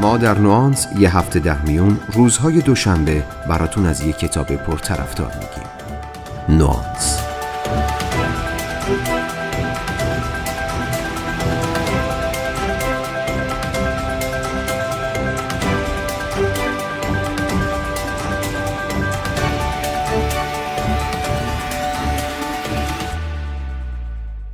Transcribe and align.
ما 0.00 0.16
در 0.16 0.38
نوانس 0.38 0.86
یه 0.98 1.16
هفته 1.16 1.40
در 1.40 1.58
میون 1.58 2.00
روزهای 2.12 2.60
دوشنبه 2.60 3.24
براتون 3.48 3.86
از 3.86 4.00
یه 4.00 4.12
کتاب 4.12 4.56
پرطرفدار 4.56 5.32
میگیم 5.34 6.58
نوانس 6.58 7.22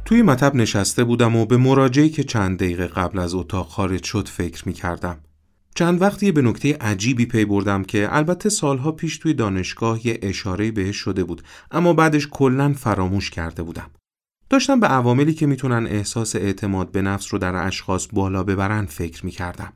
توی 0.05 0.23
مطب 0.23 0.55
نشسته 0.55 1.05
بودم 1.05 1.37
و 1.37 1.47
به 1.47 1.57
مراجعی 1.57 2.09
که 2.09 2.25
چند 2.25 2.59
دقیقه 2.59 2.87
قبل 2.87 3.19
از 3.19 3.35
اتاق 3.35 3.69
خارج 3.69 4.05
شد 4.05 4.29
فکر 4.29 4.69
می 4.69 4.73
کردم. 4.75 5.17
چند 5.79 6.03
وقتی 6.03 6.33
به 6.33 6.43
نکته 6.43 6.77
عجیبی 6.81 7.27
پی 7.27 7.45
بردم 7.45 7.85
که 7.85 8.09
البته 8.11 8.49
سالها 8.49 8.93
پیش 8.93 9.19
توی 9.19 9.35
دانشگاه 9.35 10.07
یه 10.07 10.19
اشاره 10.23 10.71
بهش 10.71 10.97
شده 10.97 11.25
بود 11.25 11.43
اما 11.71 11.93
بعدش 11.93 12.29
کلا 12.31 12.73
فراموش 12.73 13.31
کرده 13.31 13.63
بودم. 13.63 13.91
داشتم 14.51 14.81
به 14.81 14.87
عواملی 14.87 15.35
که 15.35 15.47
می‌تونن 15.47 15.87
احساس 15.87 16.37
اعتماد 16.37 16.93
به 16.93 17.03
نفس 17.03 17.33
رو 17.33 17.39
در 17.39 17.67
اشخاص 17.67 18.09
بالا 18.13 18.43
ببرن 18.43 18.87
فکر 18.87 19.27
می 19.27 19.31
کردم. 19.31 19.73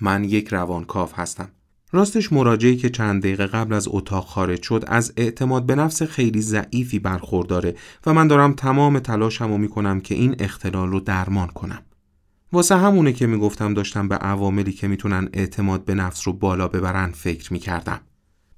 من 0.00 0.24
یک 0.24 0.48
روانکاو 0.48 1.08
هستم. 1.14 1.48
راستش 1.92 2.32
مراجعی 2.32 2.76
که 2.76 2.90
چند 2.90 3.22
دقیقه 3.22 3.46
قبل 3.46 3.74
از 3.74 3.88
اتاق 3.90 4.24
خارج 4.26 4.62
شد 4.62 4.84
از 4.86 5.12
اعتماد 5.16 5.66
به 5.66 5.74
نفس 5.74 6.02
خیلی 6.02 6.40
ضعیفی 6.40 6.98
برخورداره 6.98 7.74
و 8.06 8.14
من 8.14 8.28
دارم 8.28 8.52
تمام 8.52 8.98
تلاشم 8.98 9.48
رو 9.48 9.58
می‌کنم 9.58 10.00
که 10.00 10.14
این 10.14 10.36
اختلال 10.38 10.88
رو 10.88 11.00
درمان 11.00 11.48
کنم. 11.48 11.82
واسه 12.54 12.76
همونه 12.76 13.12
که 13.12 13.26
می‌گفتم 13.26 13.74
داشتم 13.74 14.08
به 14.08 14.14
عواملی 14.14 14.72
که 14.72 14.88
می‌تونن 14.88 15.28
اعتماد 15.32 15.84
به 15.84 15.94
نفس 15.94 16.26
رو 16.26 16.32
بالا 16.32 16.68
ببرن 16.68 17.12
فکر 17.12 17.52
می‌کردم. 17.52 18.00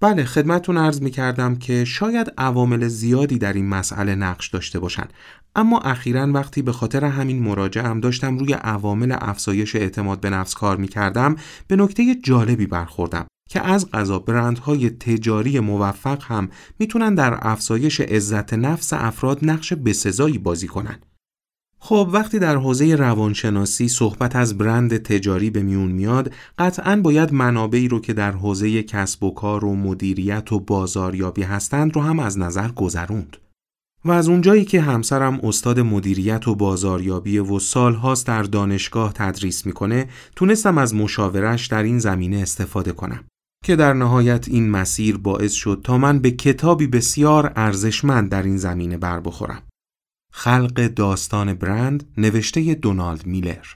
بله 0.00 0.24
خدمتون 0.24 0.78
عرض 0.78 1.02
می‌کردم 1.02 1.56
که 1.56 1.84
شاید 1.84 2.32
عوامل 2.38 2.88
زیادی 2.88 3.38
در 3.38 3.52
این 3.52 3.68
مسئله 3.68 4.14
نقش 4.14 4.48
داشته 4.48 4.78
باشن 4.78 5.04
اما 5.56 5.78
اخیرا 5.78 6.32
وقتی 6.32 6.62
به 6.62 6.72
خاطر 6.72 7.04
همین 7.04 7.42
مراجعم 7.42 8.00
داشتم 8.00 8.38
روی 8.38 8.52
عوامل 8.52 9.16
افزایش 9.20 9.76
اعتماد 9.76 10.20
به 10.20 10.30
نفس 10.30 10.54
کار 10.54 10.76
می‌کردم 10.76 11.36
به 11.66 11.76
نکته 11.76 12.14
جالبی 12.14 12.66
برخوردم 12.66 13.26
که 13.50 13.60
از 13.60 13.90
غذا 13.90 14.18
برندهای 14.18 14.90
تجاری 14.90 15.60
موفق 15.60 16.22
هم 16.24 16.48
می‌تونن 16.78 17.14
در 17.14 17.38
افزایش 17.42 18.00
عزت 18.00 18.54
نفس 18.54 18.92
افراد 18.92 19.38
نقش 19.42 19.72
بسزایی 19.72 20.38
بازی 20.38 20.66
کنن. 20.66 20.98
خب 21.88 22.08
وقتی 22.12 22.38
در 22.38 22.56
حوزه 22.56 22.94
روانشناسی 22.94 23.88
صحبت 23.88 24.36
از 24.36 24.58
برند 24.58 24.96
تجاری 24.96 25.50
به 25.50 25.62
میون 25.62 25.92
میاد 25.92 26.32
قطعا 26.58 26.96
باید 26.96 27.32
منابعی 27.32 27.88
رو 27.88 28.00
که 28.00 28.12
در 28.12 28.32
حوزه 28.32 28.82
کسب 28.82 29.22
و 29.22 29.30
کار 29.30 29.64
و 29.64 29.76
مدیریت 29.76 30.52
و 30.52 30.60
بازاریابی 30.60 31.42
هستند 31.42 31.96
رو 31.96 32.02
هم 32.02 32.18
از 32.18 32.38
نظر 32.38 32.68
گذروند. 32.68 33.36
و 34.04 34.10
از 34.10 34.28
اونجایی 34.28 34.64
که 34.64 34.80
همسرم 34.80 35.40
استاد 35.42 35.80
مدیریت 35.80 36.48
و 36.48 36.54
بازاریابی 36.54 37.38
و 37.38 37.58
سالهاست 37.58 38.26
در 38.26 38.42
دانشگاه 38.42 39.12
تدریس 39.12 39.66
می‌کنه 39.66 40.08
تونستم 40.36 40.78
از 40.78 40.94
مشاورش 40.94 41.66
در 41.66 41.82
این 41.82 41.98
زمینه 41.98 42.36
استفاده 42.36 42.92
کنم 42.92 43.24
که 43.64 43.76
در 43.76 43.92
نهایت 43.92 44.48
این 44.48 44.70
مسیر 44.70 45.16
باعث 45.16 45.52
شد 45.52 45.80
تا 45.84 45.98
من 45.98 46.18
به 46.18 46.30
کتابی 46.30 46.86
بسیار 46.86 47.52
ارزشمند 47.56 48.30
در 48.30 48.42
این 48.42 48.56
زمینه 48.56 48.96
بر 48.96 49.20
بخورم 49.20 49.62
خلق 50.38 50.86
داستان 50.86 51.54
برند 51.54 52.12
نوشته 52.18 52.74
دونالد 52.74 53.26
میلر 53.26 53.66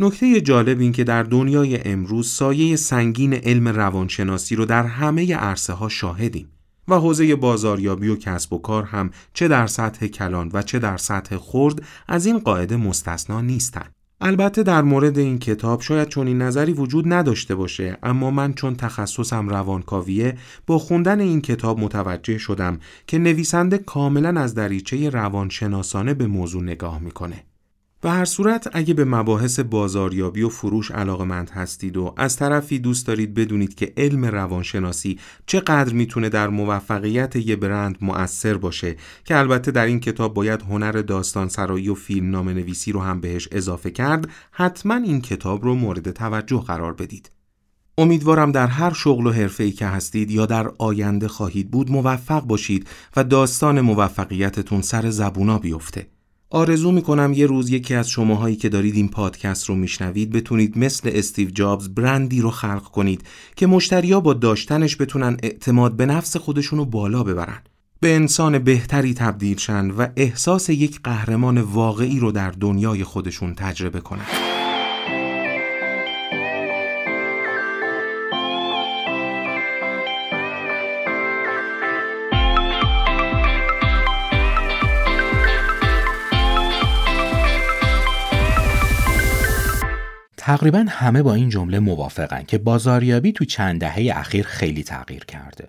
نکته 0.00 0.40
جالب 0.40 0.80
این 0.80 0.92
که 0.92 1.04
در 1.04 1.22
دنیای 1.22 1.80
امروز 1.84 2.30
سایه 2.30 2.76
سنگین 2.76 3.34
علم 3.34 3.68
روانشناسی 3.68 4.56
رو 4.56 4.64
در 4.64 4.82
همه 4.82 5.36
عرصه 5.36 5.72
ها 5.72 5.88
شاهدیم 5.88 6.48
و 6.88 6.94
حوزه 6.94 7.36
بازاریابی 7.36 8.08
و 8.08 8.16
کسب 8.16 8.52
و 8.52 8.58
کار 8.58 8.84
هم 8.84 9.10
چه 9.34 9.48
در 9.48 9.66
سطح 9.66 10.06
کلان 10.06 10.50
و 10.52 10.62
چه 10.62 10.78
در 10.78 10.96
سطح 10.96 11.36
خرد 11.36 11.82
از 12.08 12.26
این 12.26 12.38
قاعده 12.38 12.76
مستثنا 12.76 13.40
نیستند. 13.40 13.92
البته 14.22 14.62
در 14.62 14.82
مورد 14.82 15.18
این 15.18 15.38
کتاب 15.38 15.80
شاید 15.80 16.08
چون 16.08 16.26
این 16.26 16.42
نظری 16.42 16.72
وجود 16.72 17.12
نداشته 17.12 17.54
باشه 17.54 17.96
اما 18.02 18.30
من 18.30 18.54
چون 18.54 18.74
تخصصم 18.74 19.48
روانکاویه 19.48 20.36
با 20.66 20.78
خوندن 20.78 21.20
این 21.20 21.40
کتاب 21.40 21.78
متوجه 21.78 22.38
شدم 22.38 22.78
که 23.06 23.18
نویسنده 23.18 23.78
کاملا 23.78 24.40
از 24.40 24.54
دریچه 24.54 25.10
روانشناسانه 25.10 26.14
به 26.14 26.26
موضوع 26.26 26.62
نگاه 26.62 26.98
می‌کنه. 26.98 27.44
به 28.02 28.10
هر 28.10 28.24
صورت 28.24 28.68
اگه 28.72 28.94
به 28.94 29.04
مباحث 29.04 29.60
بازاریابی 29.60 30.42
و 30.42 30.48
فروش 30.48 30.90
علاقمند 30.90 31.50
هستید 31.50 31.96
و 31.96 32.14
از 32.16 32.36
طرفی 32.36 32.78
دوست 32.78 33.06
دارید 33.06 33.34
بدونید 33.34 33.74
که 33.74 33.92
علم 33.96 34.24
روانشناسی 34.24 35.18
چقدر 35.46 35.92
می‌تونه 35.92 36.28
در 36.28 36.48
موفقیت 36.48 37.36
یه 37.36 37.56
برند 37.56 37.98
مؤثر 38.00 38.54
باشه 38.54 38.96
که 39.24 39.38
البته 39.38 39.70
در 39.70 39.86
این 39.86 40.00
کتاب 40.00 40.34
باید 40.34 40.62
هنر 40.62 40.92
داستان 40.92 41.48
سرایی 41.48 41.88
و 41.88 41.94
فیلم 41.94 42.30
نام 42.30 42.48
نویسی 42.48 42.92
رو 42.92 43.00
هم 43.00 43.20
بهش 43.20 43.48
اضافه 43.52 43.90
کرد 43.90 44.28
حتما 44.50 44.94
این 44.94 45.20
کتاب 45.20 45.64
رو 45.64 45.74
مورد 45.74 46.10
توجه 46.10 46.60
قرار 46.66 46.92
بدید. 46.92 47.30
امیدوارم 47.98 48.52
در 48.52 48.66
هر 48.66 48.92
شغل 48.92 49.26
و 49.26 49.30
حرفه‌ای 49.32 49.72
که 49.72 49.86
هستید 49.86 50.30
یا 50.30 50.46
در 50.46 50.70
آینده 50.78 51.28
خواهید 51.28 51.70
بود 51.70 51.90
موفق 51.90 52.42
باشید 52.42 52.88
و 53.16 53.24
داستان 53.24 53.80
موفقیتتون 53.80 54.82
سر 54.82 55.10
زبونا 55.10 55.58
بیفته. 55.58 56.06
آرزو 56.52 56.92
می‌کنم 56.92 57.32
یه 57.32 57.46
روز 57.46 57.70
یکی 57.70 57.94
از 57.94 58.10
شماهایی 58.10 58.56
که 58.56 58.68
دارید 58.68 58.94
این 58.94 59.08
پادکست 59.08 59.64
رو 59.64 59.74
میشنوید 59.74 60.32
بتونید 60.32 60.78
مثل 60.78 61.10
استیو 61.12 61.50
جابز 61.50 61.88
برندی 61.88 62.40
رو 62.40 62.50
خلق 62.50 62.82
کنید 62.82 63.24
که 63.56 63.66
مشتریا 63.66 64.20
با 64.20 64.34
داشتنش 64.34 64.96
بتونن 65.00 65.36
اعتماد 65.42 65.96
به 65.96 66.06
نفس 66.06 66.36
خودشون 66.36 66.78
رو 66.78 66.84
بالا 66.84 67.22
ببرن. 67.22 67.62
به 68.00 68.14
انسان 68.14 68.58
بهتری 68.58 69.14
تبدیل 69.14 69.56
شن 69.56 69.90
و 69.90 70.06
احساس 70.16 70.68
یک 70.68 71.00
قهرمان 71.04 71.60
واقعی 71.60 72.18
رو 72.18 72.32
در 72.32 72.50
دنیای 72.50 73.04
خودشون 73.04 73.54
تجربه 73.54 74.00
کنن. 74.00 74.49
تقریبا 90.50 90.86
همه 90.88 91.22
با 91.22 91.34
این 91.34 91.48
جمله 91.48 91.78
موافقن 91.78 92.42
که 92.42 92.58
بازاریابی 92.58 93.32
تو 93.32 93.44
چند 93.44 93.80
دهه 93.80 94.18
اخیر 94.18 94.46
خیلی 94.46 94.82
تغییر 94.82 95.24
کرده 95.24 95.68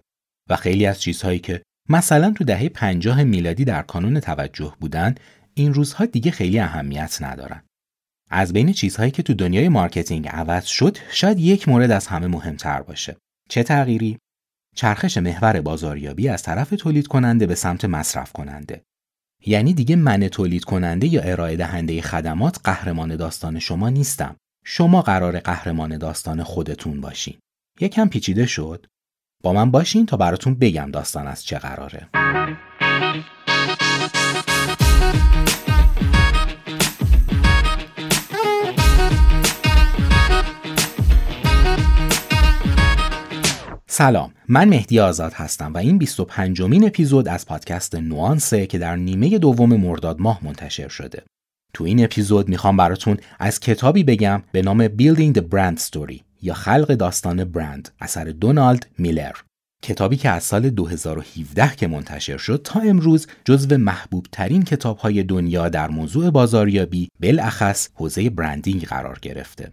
و 0.50 0.56
خیلی 0.56 0.86
از 0.86 1.02
چیزهایی 1.02 1.40
که 1.40 1.64
مثلا 1.90 2.32
تو 2.32 2.44
دهه 2.44 2.70
50 2.70 3.24
میلادی 3.24 3.66
در 3.66 3.82
کانون 3.82 4.20
توجه 4.20 4.74
بودن 4.80 5.16
این 5.54 5.74
روزها 5.74 6.06
دیگه 6.06 6.32
خیلی 6.32 6.60
اهمیت 6.60 7.18
ندارن. 7.22 7.64
از 8.30 8.54
بین 8.54 8.74
چیزهایی 8.74 9.12
که 9.12 9.24
تو 9.24 9.34
دنیای 9.34 9.70
مارکتینگ 9.70 10.28
عوض 10.28 10.66
شد 10.66 10.98
شاید 11.12 11.40
یک 11.40 11.68
مورد 11.68 11.92
از 11.92 12.08
همه 12.08 12.28
مهمتر 12.28 12.82
باشه. 12.82 13.18
چه 13.50 13.64
تغییری؟ 13.64 14.18
چرخش 14.76 15.18
محور 15.18 15.62
بازاریابی 15.62 16.30
از 16.30 16.44
طرف 16.44 16.70
تولید 16.70 17.08
کننده 17.08 17.48
به 17.48 17.56
سمت 17.56 17.86
مصرف 17.86 18.32
کننده. 18.32 18.82
یعنی 19.46 19.74
دیگه 19.74 19.96
من 19.96 20.28
تولید 20.28 20.64
کننده 20.64 21.08
یا 21.08 21.22
ارائه 21.22 21.56
دهنده 21.56 22.02
خدمات 22.02 22.60
قهرمان 22.64 23.16
داستان 23.16 23.60
شما 23.60 23.90
نیستم 23.90 24.36
شما 24.64 25.02
قرار 25.02 25.40
قهرمان 25.40 25.98
داستان 25.98 26.44
خودتون 26.44 27.02
باشین. 27.02 27.40
یکم 27.80 28.10
پیچیده 28.10 28.46
شد؟ 28.46 28.86
با 29.44 29.54
من 29.54 29.72
باشین 29.72 30.06
تا 30.06 30.18
براتون 30.18 30.56
بگم 30.56 30.92
داستان 30.92 31.28
از 31.28 31.46
چه 31.46 31.60
قراره. 31.60 32.10
سلام 43.88 44.34
من 44.48 44.70
مهدی 44.70 45.00
آزاد 45.00 45.34
هستم 45.34 45.74
و 45.74 45.78
این 45.78 45.98
25 45.98 46.62
مین 46.62 46.88
اپیزود 46.88 47.28
از 47.28 47.46
پادکست 47.46 47.96
نوانسه 47.96 48.68
که 48.68 48.78
در 48.78 48.96
نیمه 48.96 49.40
دوم 49.40 49.76
مرداد 49.76 50.20
ماه 50.20 50.40
منتشر 50.44 50.88
شده 50.88 51.24
تو 51.74 51.84
این 51.84 52.04
اپیزود 52.04 52.50
می‌خوام 52.50 52.78
براتون 52.78 53.18
از 53.40 53.60
کتابی 53.60 54.04
بگم 54.04 54.44
به 54.52 54.62
نام 54.62 54.88
Building 54.88 55.38
the 55.38 55.42
Brand 55.42 55.80
Story 55.80 56.20
یا 56.42 56.54
خلق 56.54 56.94
داستان 56.94 57.44
برند 57.44 57.90
اثر 58.00 58.24
دونالد 58.24 58.86
میلر 58.98 59.36
کتابی 59.84 60.18
که 60.18 60.30
از 60.30 60.44
سال 60.44 60.70
2017 60.70 61.76
که 61.76 61.88
منتشر 61.88 62.38
شد 62.38 62.62
تا 62.64 62.80
امروز 62.80 63.28
جزو 63.46 63.78
محبوب 63.78 64.28
ترین 64.32 64.64
کتاب 64.64 64.98
های 64.98 65.24
دنیا 65.24 65.70
در 65.70 65.88
موضوع 65.88 66.30
بازاریابی 66.30 67.10
بالاخص 67.20 67.90
حوزه 67.94 68.30
برندینگ 68.30 68.86
قرار 68.86 69.20
گرفته. 69.22 69.72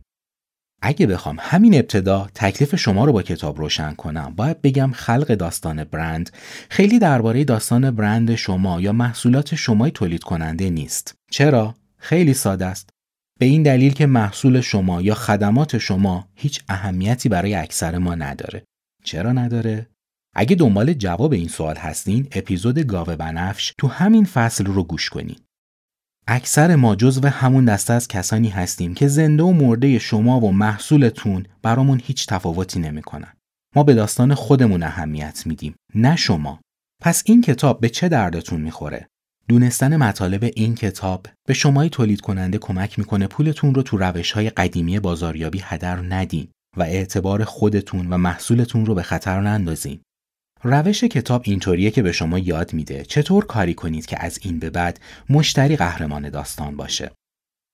اگه 0.82 1.06
بخوام 1.06 1.36
همین 1.40 1.74
ابتدا 1.74 2.28
تکلیف 2.34 2.76
شما 2.76 3.04
رو 3.04 3.12
با 3.12 3.22
کتاب 3.22 3.58
روشن 3.58 3.94
کنم 3.94 4.32
باید 4.36 4.62
بگم 4.62 4.92
خلق 4.94 5.34
داستان 5.34 5.84
برند 5.84 6.30
خیلی 6.70 6.98
درباره 6.98 7.44
داستان 7.44 7.90
برند 7.90 8.34
شما 8.34 8.80
یا 8.80 8.92
محصولات 8.92 9.54
شمای 9.54 9.90
تولید 9.90 10.22
کننده 10.22 10.70
نیست. 10.70 11.14
چرا؟ 11.30 11.74
خیلی 11.98 12.34
ساده 12.34 12.66
است. 12.66 12.90
به 13.38 13.46
این 13.46 13.62
دلیل 13.62 13.92
که 13.92 14.06
محصول 14.06 14.60
شما 14.60 15.02
یا 15.02 15.14
خدمات 15.14 15.78
شما 15.78 16.28
هیچ 16.34 16.62
اهمیتی 16.68 17.28
برای 17.28 17.54
اکثر 17.54 17.98
ما 17.98 18.14
نداره. 18.14 18.64
چرا 19.04 19.32
نداره؟ 19.32 19.86
اگه 20.34 20.56
دنبال 20.56 20.92
جواب 20.92 21.32
این 21.32 21.48
سوال 21.48 21.76
هستین، 21.76 22.28
اپیزود 22.32 22.78
گاوه 22.78 23.16
بنفش 23.16 23.74
تو 23.78 23.88
همین 23.88 24.24
فصل 24.24 24.66
رو 24.66 24.84
گوش 24.84 25.10
کنین. 25.10 25.36
اکثر 26.26 26.76
ما 26.76 26.94
جزو 26.96 27.28
همون 27.28 27.64
دسته 27.64 27.92
از 27.92 28.08
کسانی 28.08 28.48
هستیم 28.48 28.94
که 28.94 29.08
زنده 29.08 29.42
و 29.42 29.52
مرده 29.52 29.98
شما 29.98 30.40
و 30.40 30.52
محصولتون 30.52 31.46
برامون 31.62 32.00
هیچ 32.04 32.26
تفاوتی 32.26 32.80
نمی‌کنن. 32.80 33.32
ما 33.76 33.82
به 33.82 33.94
داستان 33.94 34.34
خودمون 34.34 34.82
اهمیت 34.82 35.46
میدیم، 35.46 35.74
نه 35.94 36.16
شما. 36.16 36.60
پس 37.02 37.22
این 37.26 37.42
کتاب 37.42 37.80
به 37.80 37.88
چه 37.88 38.08
دردتون 38.08 38.60
می‌خوره؟ 38.60 39.08
دونستن 39.48 39.96
مطالب 39.96 40.44
این 40.56 40.74
کتاب 40.74 41.26
به 41.46 41.54
شمای 41.54 41.88
تولید 41.88 42.20
کننده 42.20 42.58
کمک 42.58 42.98
می‌کنه 42.98 43.26
پولتون 43.26 43.74
رو 43.74 43.82
تو 43.82 43.96
روش 43.96 44.32
های 44.32 44.50
قدیمی 44.50 45.00
بازاریابی 45.00 45.60
هدر 45.64 45.96
ندین 45.96 46.48
و 46.76 46.82
اعتبار 46.82 47.44
خودتون 47.44 48.12
و 48.12 48.16
محصولتون 48.16 48.86
رو 48.86 48.94
به 48.94 49.02
خطر 49.02 49.40
نندازین. 49.40 50.00
روش 50.62 51.04
کتاب 51.04 51.42
اینطوریه 51.44 51.90
که 51.90 52.02
به 52.02 52.12
شما 52.12 52.38
یاد 52.38 52.72
میده 52.72 53.04
چطور 53.04 53.44
کاری 53.44 53.74
کنید 53.74 54.06
که 54.06 54.24
از 54.24 54.38
این 54.42 54.58
به 54.58 54.70
بعد 54.70 55.00
مشتری 55.30 55.76
قهرمان 55.76 56.30
داستان 56.30 56.76
باشه. 56.76 57.10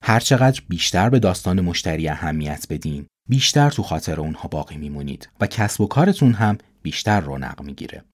هرچقدر 0.02 0.62
بیشتر 0.68 1.08
به 1.10 1.18
داستان 1.18 1.60
مشتری 1.60 2.08
اهمیت 2.08 2.66
بدین، 2.70 3.06
بیشتر 3.28 3.70
تو 3.70 3.82
خاطر 3.82 4.20
اونها 4.20 4.48
باقی 4.48 4.76
میمونید 4.76 5.28
و 5.40 5.46
کسب 5.46 5.80
و 5.80 5.86
کارتون 5.86 6.32
هم 6.32 6.58
بیشتر 6.82 7.20
رونق 7.20 7.62
می‌گیره. 7.62 8.04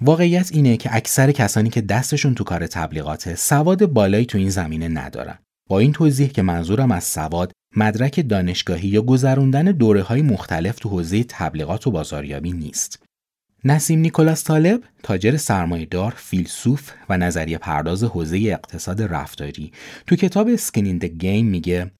واقعیت 0.00 0.52
اینه 0.52 0.76
که 0.76 0.96
اکثر 0.96 1.32
کسانی 1.32 1.70
که 1.70 1.80
دستشون 1.80 2.34
تو 2.34 2.44
کار 2.44 2.66
تبلیغات 2.66 3.34
سواد 3.34 3.86
بالایی 3.86 4.26
تو 4.26 4.38
این 4.38 4.50
زمینه 4.50 4.88
ندارن. 4.88 5.38
با 5.68 5.78
این 5.78 5.92
توضیح 5.92 6.28
که 6.28 6.42
منظورم 6.42 6.92
از 6.92 7.04
سواد 7.04 7.52
مدرک 7.76 8.28
دانشگاهی 8.28 8.88
یا 8.88 9.02
گذروندن 9.02 9.64
دوره 9.64 10.02
های 10.02 10.22
مختلف 10.22 10.78
تو 10.78 10.88
حوزه 10.88 11.24
تبلیغات 11.24 11.86
و 11.86 11.90
بازاریابی 11.90 12.52
نیست. 12.52 13.02
نسیم 13.64 13.98
نیکولاس 13.98 14.44
طالب، 14.44 14.82
تاجر 15.02 15.36
سرمایهدار، 15.36 16.14
فیلسوف 16.16 16.92
و 17.08 17.18
نظریه 17.18 17.58
پرداز 17.58 18.04
حوزه 18.04 18.36
اقتصاد 18.36 19.02
رفتاری، 19.02 19.72
تو 20.06 20.16
کتاب 20.16 20.56
سکینین 20.56 20.98
the 20.98 21.04
گیم 21.04 21.46
میگه 21.46 21.90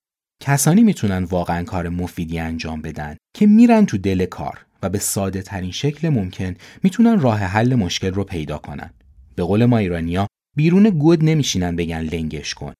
کسانی 0.42 0.82
می‌تونن 0.82 1.24
واقعا 1.24 1.64
کار 1.64 1.88
مفیدی 1.88 2.38
انجام 2.38 2.82
بدن 2.82 3.16
که 3.36 3.46
میرن 3.46 3.86
تو 3.86 3.98
دل 3.98 4.24
کار 4.24 4.65
به 4.88 4.98
ساده 4.98 5.42
ترین 5.42 5.72
شکل 5.72 6.08
ممکن 6.08 6.54
می‌تونن 6.82 7.20
راه 7.20 7.38
حل 7.38 7.74
مشکل 7.74 8.14
رو 8.14 8.24
پیدا 8.24 8.58
کنن. 8.58 8.90
به 9.36 9.42
قول 9.42 9.64
ما 9.64 9.78
ایرانیا 9.78 10.26
بیرون 10.56 10.90
گود 10.90 11.24
نمیشینن 11.24 11.76
بگن 11.76 12.00
لنگش 12.00 12.54
کن. 12.54 12.72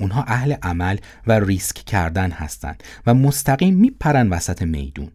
اونها 0.00 0.22
اهل 0.22 0.52
عمل 0.62 0.98
و 1.26 1.40
ریسک 1.40 1.76
کردن 1.76 2.30
هستند 2.30 2.82
و 3.06 3.14
مستقیم 3.14 3.74
میپرن 3.74 4.28
وسط 4.28 4.62
میدون. 4.62 5.12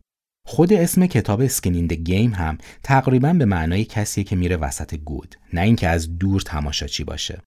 خود 0.48 0.74
اسم 0.74 1.06
کتاب 1.06 1.42
اسکینینده 1.42 1.96
گیم 1.96 2.34
هم 2.34 2.58
تقریبا 2.84 3.34
به 3.34 3.46
معنای 3.46 3.86
کسیه 3.86 4.24
که 4.24 4.36
میره 4.36 4.58
وسط 4.58 4.96
گود 4.96 5.36
نه 5.54 5.62
اینکه 5.62 5.88
از 5.88 6.18
دور 6.18 6.42
تماشاچی 6.42 7.04
باشه. 7.04 7.42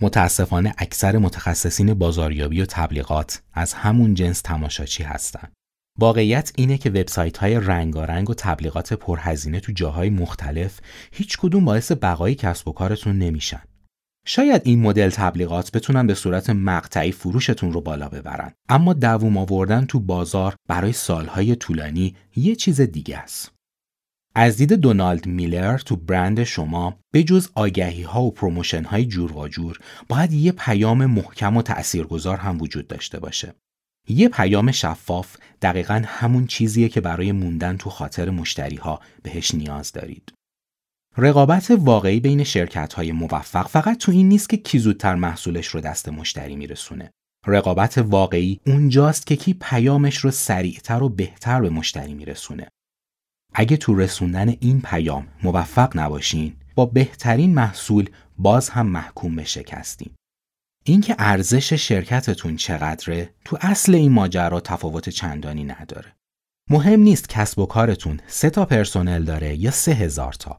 متاسفانه 0.00 0.74
اکثر 0.78 1.18
متخصصین 1.18 1.94
بازاریابی 1.94 2.62
و 2.62 2.66
تبلیغات 2.66 3.42
از 3.52 3.72
همون 3.72 4.14
جنس 4.14 4.40
تماشاچی 4.40 5.02
هستند. 5.02 5.52
واقعیت 5.98 6.52
اینه 6.56 6.78
که 6.78 6.90
وبسایت 6.90 7.38
های 7.38 7.54
رنگارنگ 7.54 8.30
و 8.30 8.34
تبلیغات 8.34 8.92
پرهزینه 8.92 9.60
تو 9.60 9.72
جاهای 9.72 10.10
مختلف 10.10 10.80
هیچ 11.12 11.38
کدوم 11.38 11.64
باعث 11.64 11.92
بقای 11.92 12.34
کسب 12.34 12.68
و 12.68 12.72
کارتون 12.72 13.18
نمیشن. 13.18 13.62
شاید 14.26 14.62
این 14.64 14.80
مدل 14.80 15.10
تبلیغات 15.10 15.72
بتونن 15.72 16.06
به 16.06 16.14
صورت 16.14 16.50
مقطعی 16.50 17.12
فروشتون 17.12 17.72
رو 17.72 17.80
بالا 17.80 18.08
ببرن 18.08 18.52
اما 18.68 18.92
دووم 18.92 19.36
آوردن 19.36 19.84
تو 19.84 20.00
بازار 20.00 20.54
برای 20.68 20.92
سالهای 20.92 21.56
طولانی 21.56 22.16
یه 22.36 22.56
چیز 22.56 22.80
دیگه 22.80 23.18
است. 23.18 23.52
از 24.34 24.56
دید 24.56 24.72
دونالد 24.72 25.26
میلر 25.26 25.78
تو 25.78 25.96
برند 25.96 26.44
شما 26.44 26.98
به 27.12 27.22
جز 27.22 27.48
آگهی 27.54 28.02
ها 28.02 28.22
و 28.22 28.30
promotion 28.30 28.84
های 28.84 29.06
جورواجور 29.06 29.78
باید 30.08 30.32
یه 30.32 30.52
پیام 30.52 31.06
محکم 31.06 31.56
و 31.56 31.62
تأثیرگذار 31.62 32.36
هم 32.36 32.60
وجود 32.60 32.88
داشته 32.88 33.20
باشه. 33.20 33.54
یه 34.08 34.28
پیام 34.28 34.72
شفاف 34.72 35.36
دقیقا 35.62 36.02
همون 36.06 36.46
چیزیه 36.46 36.88
که 36.88 37.00
برای 37.00 37.32
موندن 37.32 37.76
تو 37.76 37.90
خاطر 37.90 38.30
مشتری 38.30 38.76
ها 38.76 39.00
بهش 39.22 39.54
نیاز 39.54 39.92
دارید. 39.92 40.32
رقابت 41.16 41.70
واقعی 41.70 42.20
بین 42.20 42.44
شرکت 42.44 42.92
های 42.92 43.12
موفق 43.12 43.68
فقط 43.68 43.98
تو 43.98 44.12
این 44.12 44.28
نیست 44.28 44.48
که 44.48 44.56
کی 44.56 44.78
زودتر 44.78 45.14
محصولش 45.14 45.66
رو 45.66 45.80
دست 45.80 46.08
مشتری 46.08 46.56
میرسونه. 46.56 47.10
رقابت 47.46 47.98
واقعی 47.98 48.60
اونجاست 48.66 49.26
که 49.26 49.36
کی 49.36 49.54
پیامش 49.60 50.16
رو 50.16 50.30
سریعتر 50.30 51.02
و 51.02 51.08
بهتر 51.08 51.60
به 51.60 51.70
مشتری 51.70 52.14
میرسونه. 52.14 52.68
اگه 53.54 53.76
تو 53.76 53.94
رسوندن 53.94 54.48
این 54.48 54.80
پیام 54.80 55.28
موفق 55.42 55.96
نباشین 55.96 56.56
با 56.74 56.86
بهترین 56.86 57.54
محصول 57.54 58.10
باز 58.38 58.68
هم 58.68 58.86
محکوم 58.86 59.36
به 59.36 59.44
شکستین. 59.44 60.10
اینکه 60.90 61.16
ارزش 61.18 61.72
شرکتتون 61.72 62.56
چقدره 62.56 63.34
تو 63.44 63.58
اصل 63.60 63.94
این 63.94 64.12
ماجرا 64.12 64.60
تفاوت 64.60 65.08
چندانی 65.08 65.64
نداره. 65.64 66.16
مهم 66.70 67.00
نیست 67.00 67.28
کسب 67.28 67.58
و 67.58 67.66
کارتون 67.66 68.20
سه 68.26 68.50
تا 68.50 68.64
پرسنل 68.64 69.24
داره 69.24 69.56
یا 69.56 69.70
سه 69.70 69.92
هزار 69.92 70.32
تا. 70.32 70.58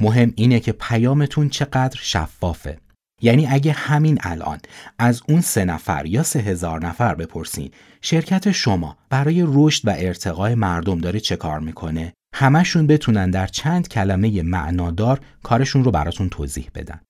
مهم 0.00 0.32
اینه 0.36 0.60
که 0.60 0.72
پیامتون 0.72 1.48
چقدر 1.48 2.00
شفافه. 2.02 2.78
یعنی 3.22 3.46
اگه 3.46 3.72
همین 3.72 4.18
الان 4.22 4.58
از 4.98 5.22
اون 5.28 5.40
سه 5.40 5.64
نفر 5.64 6.06
یا 6.06 6.22
سه 6.22 6.38
هزار 6.38 6.86
نفر 6.86 7.14
بپرسین 7.14 7.70
شرکت 8.00 8.50
شما 8.50 8.96
برای 9.10 9.44
رشد 9.46 9.88
و 9.88 9.94
ارتقای 9.98 10.54
مردم 10.54 10.98
داره 10.98 11.20
چه 11.20 11.36
کار 11.36 11.60
می‌کنه 11.60 12.12
همشون 12.34 12.86
بتونن 12.86 13.30
در 13.30 13.46
چند 13.46 13.88
کلمه 13.88 14.42
معنادار 14.42 15.20
کارشون 15.42 15.84
رو 15.84 15.90
براتون 15.90 16.28
توضیح 16.28 16.70
بدن. 16.74 17.00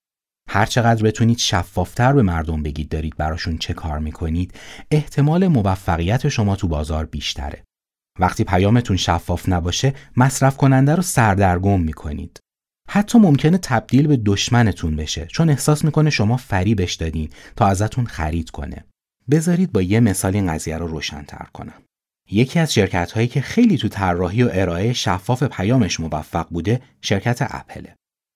هر 0.49 0.67
چقدر 0.67 1.03
بتونید 1.03 1.39
شفافتر 1.39 2.13
به 2.13 2.23
مردم 2.23 2.63
بگید 2.63 2.89
دارید 2.89 3.17
براشون 3.17 3.59
چه 3.59 3.75
کار 3.75 3.99
می‌کنید 3.99 4.55
احتمال 4.91 5.49
موفقیت 5.49 6.29
شما 6.29 6.57
تو 6.57 6.69
بازار 6.69 7.07
بیشتره. 7.07 7.65
وقتی 8.19 8.45
پیامتون 8.45 8.97
شفاف 8.97 9.49
نباشه 9.49 9.95
مصرف 10.17 10.57
کننده 10.57 10.95
رو 10.95 11.03
سردرگم 11.03 11.81
می‌کنید. 11.81 12.41
حتی 12.89 13.19
ممکنه 13.19 13.59
تبدیل 13.59 14.07
به 14.07 14.17
دشمنتون 14.17 14.97
بشه 14.97 15.27
چون 15.27 15.51
احساس 15.51 15.85
می‌کنه 15.85 16.11
شما 16.11 16.37
فریبش 16.37 16.95
دادین 16.95 17.31
تا 17.57 17.67
ازتون 17.67 18.07
خرید 18.07 18.51
کنه. 18.51 18.85
بذارید 19.31 19.73
با 19.73 19.83
یه 19.83 20.01
مثال 20.01 20.35
این 20.35 20.53
قضیه 20.53 20.79
رو 20.79 20.87
روشنتر 20.87 21.47
کنم. 21.53 21.83
یکی 22.31 22.59
از 22.59 22.75
شرکت 22.75 23.13
هایی 23.13 23.29
که 23.29 23.41
خیلی 23.41 23.79
تو 23.79 23.89
طراحی 23.89 24.43
و 24.43 24.51
ارائه 24.53 24.93
شفاف 24.93 25.43
پیامش 25.43 26.01
موفق 26.01 26.49
بوده 26.49 26.83
شرکت 27.01 27.39
اپله. 27.41 27.95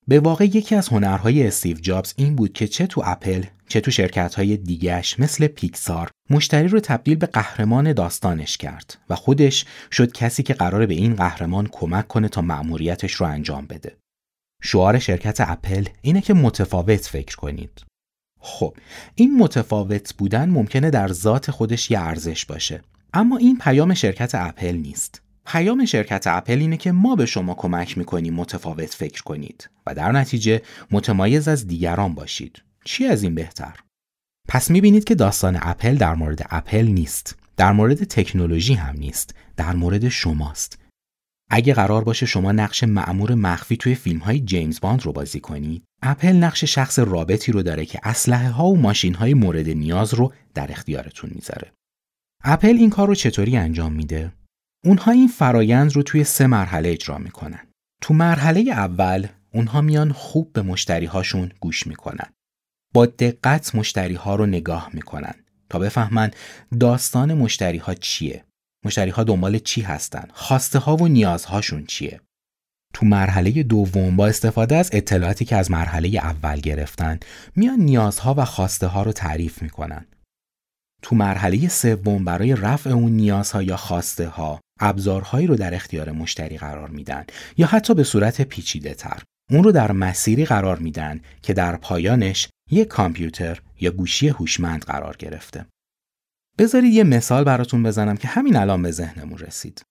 به 0.08 0.20
واقع 0.20 0.44
یکی 0.44 0.74
از 0.74 0.88
هنرهای 0.88 1.46
استیو 1.46 1.76
جابز 1.76 2.14
این 2.16 2.36
بود 2.36 2.52
که 2.52 2.68
چه 2.68 2.86
تو 2.86 3.02
اپل 3.04 3.44
چه 3.68 3.80
تو 3.80 3.90
شرکت 3.90 4.34
های 4.34 4.56
دیگش 4.56 5.20
مثل 5.20 5.46
پیکسار 5.46 6.10
مشتری 6.30 6.68
رو 6.68 6.80
تبدیل 6.80 7.14
به 7.14 7.26
قهرمان 7.26 7.92
داستانش 7.92 8.56
کرد 8.56 8.98
و 9.10 9.14
خودش 9.14 9.64
شد 9.92 10.12
کسی 10.12 10.42
که 10.42 10.54
قراره 10.54 10.86
به 10.86 10.94
این 10.94 11.14
قهرمان 11.14 11.68
کمک 11.72 12.08
کنه 12.08 12.28
تا 12.28 12.42
مأموریتش 12.42 13.12
رو 13.12 13.26
انجام 13.26 13.66
بده. 13.66 13.96
شعار 14.62 14.98
شرکت 14.98 15.40
اپل 15.40 15.84
اینه 16.02 16.20
که 16.20 16.34
متفاوت 16.34 17.06
فکر 17.06 17.36
کنید. 17.36 17.82
خب 18.40 18.76
این 19.14 19.38
متفاوت 19.38 20.14
بودن 20.14 20.48
ممکنه 20.50 20.90
در 20.90 21.08
ذات 21.08 21.50
خودش 21.50 21.90
یه 21.90 22.00
ارزش 22.00 22.46
باشه 22.46 22.80
اما 23.14 23.36
این 23.36 23.58
پیام 23.58 23.94
شرکت 23.94 24.34
اپل 24.34 24.76
نیست. 24.76 25.25
پیام 25.46 25.84
شرکت 25.84 26.26
اپل 26.26 26.58
اینه 26.58 26.76
که 26.76 26.92
ما 26.92 27.16
به 27.16 27.26
شما 27.26 27.54
کمک 27.54 27.98
می‌کنیم 27.98 28.34
متفاوت 28.34 28.94
فکر 28.94 29.22
کنید 29.22 29.70
و 29.86 29.94
در 29.94 30.12
نتیجه 30.12 30.62
متمایز 30.90 31.48
از 31.48 31.66
دیگران 31.66 32.14
باشید. 32.14 32.62
چی 32.84 33.06
از 33.06 33.22
این 33.22 33.34
بهتر؟ 33.34 33.80
پس 34.48 34.70
می‌بینید 34.70 35.04
که 35.04 35.14
داستان 35.14 35.58
اپل 35.62 35.96
در 35.96 36.14
مورد 36.14 36.46
اپل 36.50 36.84
نیست. 36.84 37.38
در 37.56 37.72
مورد 37.72 38.04
تکنولوژی 38.04 38.74
هم 38.74 38.96
نیست. 38.98 39.34
در 39.56 39.72
مورد 39.72 40.08
شماست. 40.08 40.78
اگه 41.50 41.74
قرار 41.74 42.04
باشه 42.04 42.26
شما 42.26 42.52
نقش 42.52 42.84
مأمور 42.84 43.34
مخفی 43.34 43.76
توی 43.76 43.94
فیلم 43.94 44.18
های 44.18 44.40
جیمز 44.40 44.80
باند 44.80 45.02
رو 45.02 45.12
بازی 45.12 45.40
کنید، 45.40 45.84
اپل 46.02 46.32
نقش 46.32 46.64
شخص 46.64 46.98
رابطی 46.98 47.52
رو 47.52 47.62
داره 47.62 47.86
که 47.86 48.00
اسلحه 48.02 48.50
ها 48.50 48.64
و 48.64 48.76
ماشین 48.76 49.14
های 49.14 49.34
مورد 49.34 49.68
نیاز 49.68 50.14
رو 50.14 50.32
در 50.54 50.72
اختیارتون 50.72 51.30
می‌ذاره. 51.34 51.72
اپل 52.44 52.76
این 52.78 52.90
کار 52.90 53.08
رو 53.08 53.14
چطوری 53.14 53.56
انجام 53.56 53.92
میده؟ 53.92 54.32
اونها 54.84 55.12
این 55.12 55.28
فرایند 55.28 55.92
رو 55.92 56.02
توی 56.02 56.24
سه 56.24 56.46
مرحله 56.46 56.88
اجرا 56.88 57.18
می‌کنن. 57.18 57.66
تو 58.02 58.14
مرحله 58.14 58.60
اول 58.60 59.26
اونها 59.54 59.80
میان 59.80 60.12
خوب 60.12 60.52
به 60.52 60.62
مشتری 60.62 61.06
هاشون 61.06 61.52
گوش 61.60 61.86
می‌کنن. 61.86 62.32
با 62.94 63.06
دقت 63.06 63.74
مشتری 63.74 64.14
ها 64.14 64.34
رو 64.34 64.46
نگاه 64.46 64.90
می‌کنن 64.92 65.34
تا 65.70 65.78
بفهمن 65.78 66.30
داستان 66.80 67.34
مشتری 67.34 67.78
ها 67.78 67.94
چیه. 67.94 68.44
مشتری 68.84 69.10
ها 69.10 69.24
دنبال 69.24 69.58
چی 69.58 69.82
هستن؟ 69.82 70.28
خواسته 70.32 70.78
ها 70.78 70.96
و 70.96 71.08
نیازهاشون 71.08 71.84
چیه؟ 71.86 72.20
تو 72.94 73.06
مرحله 73.06 73.62
دوم 73.62 74.16
با 74.16 74.26
استفاده 74.26 74.76
از 74.76 74.90
اطلاعاتی 74.92 75.44
که 75.44 75.56
از 75.56 75.70
مرحله 75.70 76.08
اول 76.08 76.60
گرفتن 76.60 77.20
میان 77.56 77.80
نیازها 77.80 78.34
و 78.38 78.44
خواسته 78.44 78.86
ها 78.86 79.02
رو 79.02 79.12
تعریف 79.12 79.62
می‌کنن 79.62 80.06
تو 81.06 81.16
مرحله 81.16 81.68
سوم 81.68 82.24
برای 82.24 82.54
رفع 82.54 82.90
اون 82.90 83.12
نیازها 83.12 83.62
یا 83.62 83.76
خواسته 83.76 84.28
ها 84.28 84.60
ابزارهایی 84.80 85.46
رو 85.46 85.56
در 85.56 85.74
اختیار 85.74 86.10
مشتری 86.10 86.58
قرار 86.58 86.88
میدن 86.88 87.24
یا 87.56 87.66
حتی 87.66 87.94
به 87.94 88.04
صورت 88.04 88.42
پیچیده 88.42 88.94
تر 88.94 89.22
اون 89.50 89.64
رو 89.64 89.72
در 89.72 89.92
مسیری 89.92 90.44
قرار 90.44 90.78
میدن 90.78 91.20
که 91.42 91.52
در 91.52 91.76
پایانش 91.76 92.48
یک 92.70 92.88
کامپیوتر 92.88 93.60
یا 93.80 93.90
گوشی 93.90 94.28
هوشمند 94.28 94.84
قرار 94.84 95.16
گرفته. 95.18 95.66
بذارید 96.58 96.92
یه 96.92 97.04
مثال 97.04 97.44
براتون 97.44 97.82
بزنم 97.82 98.16
که 98.16 98.28
همین 98.28 98.56
الان 98.56 98.82
به 98.82 98.90
ذهنمون 98.90 99.38
رسید. 99.38 99.82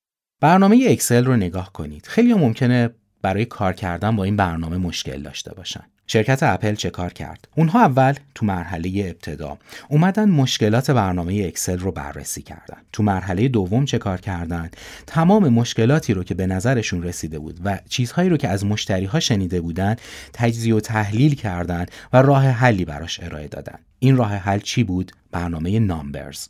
برنامه 0.42 0.86
اکسل 0.90 1.26
رو 1.26 1.36
نگاه 1.36 1.74
کنید. 1.74 2.06
خیلی 2.08 2.34
ممکنه 2.34 2.90
برای 3.22 3.46
کار 3.46 3.74
کردن 3.74 4.16
با 4.16 4.24
این 4.24 4.36
برنامه 4.36 4.78
مشکل 4.78 5.22
داشته 5.22 5.54
باشن. 5.54 5.84
شرکت 6.08 6.44
اپل 6.44 6.76
چه 6.76 6.90
کار 6.90 7.14
کرد؟ 7.14 7.48
اونها 7.56 7.82
اول 7.82 8.14
تو 8.36 8.46
مرحله 8.46 8.90
ابتدا 9.06 9.58
اومدن 9.90 10.30
مشکلات 10.30 10.92
برنامه 10.92 11.44
اکسل 11.48 11.80
رو 11.80 11.92
بررسی 11.92 12.42
کردن. 12.42 12.78
تو 12.94 13.04
مرحله 13.04 13.48
دوم 13.48 13.86
چه 13.86 13.98
کار 13.98 14.22
کردن؟ 14.22 14.70
تمام 15.08 15.50
مشکلاتی 15.50 16.14
رو 16.14 16.24
که 16.24 16.34
به 16.34 16.48
نظرشون 16.48 17.04
رسیده 17.04 17.40
بود 17.40 17.60
و 17.66 17.80
چیزهایی 17.90 18.30
رو 18.30 18.38
که 18.38 18.48
از 18.48 18.66
مشتری 18.66 19.06
ها 19.06 19.20
شنیده 19.20 19.62
بودن 19.62 19.96
تجزیه 20.34 20.76
و 20.76 20.80
تحلیل 20.80 21.36
کردن 21.36 21.86
و 22.14 22.22
راه 22.22 22.48
حلی 22.48 22.86
براش 22.86 23.20
ارائه 23.24 23.48
دادن. 23.48 23.80
این 24.00 24.18
راه 24.18 24.36
حل 24.36 24.60
چی 24.60 24.84
بود؟ 24.84 25.12
برنامه 25.32 25.80
نامبرز. 25.80 26.48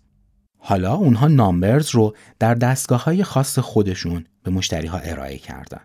حالا 0.57 0.93
اونها 0.93 1.27
نامبرز 1.27 1.89
رو 1.89 2.15
در 2.39 2.53
دستگاه 2.53 3.03
های 3.03 3.23
خاص 3.23 3.59
خودشون 3.59 4.25
به 4.43 4.51
مشتری 4.51 4.87
ها 4.87 4.97
ارائه 4.97 5.37
کردن. 5.37 5.81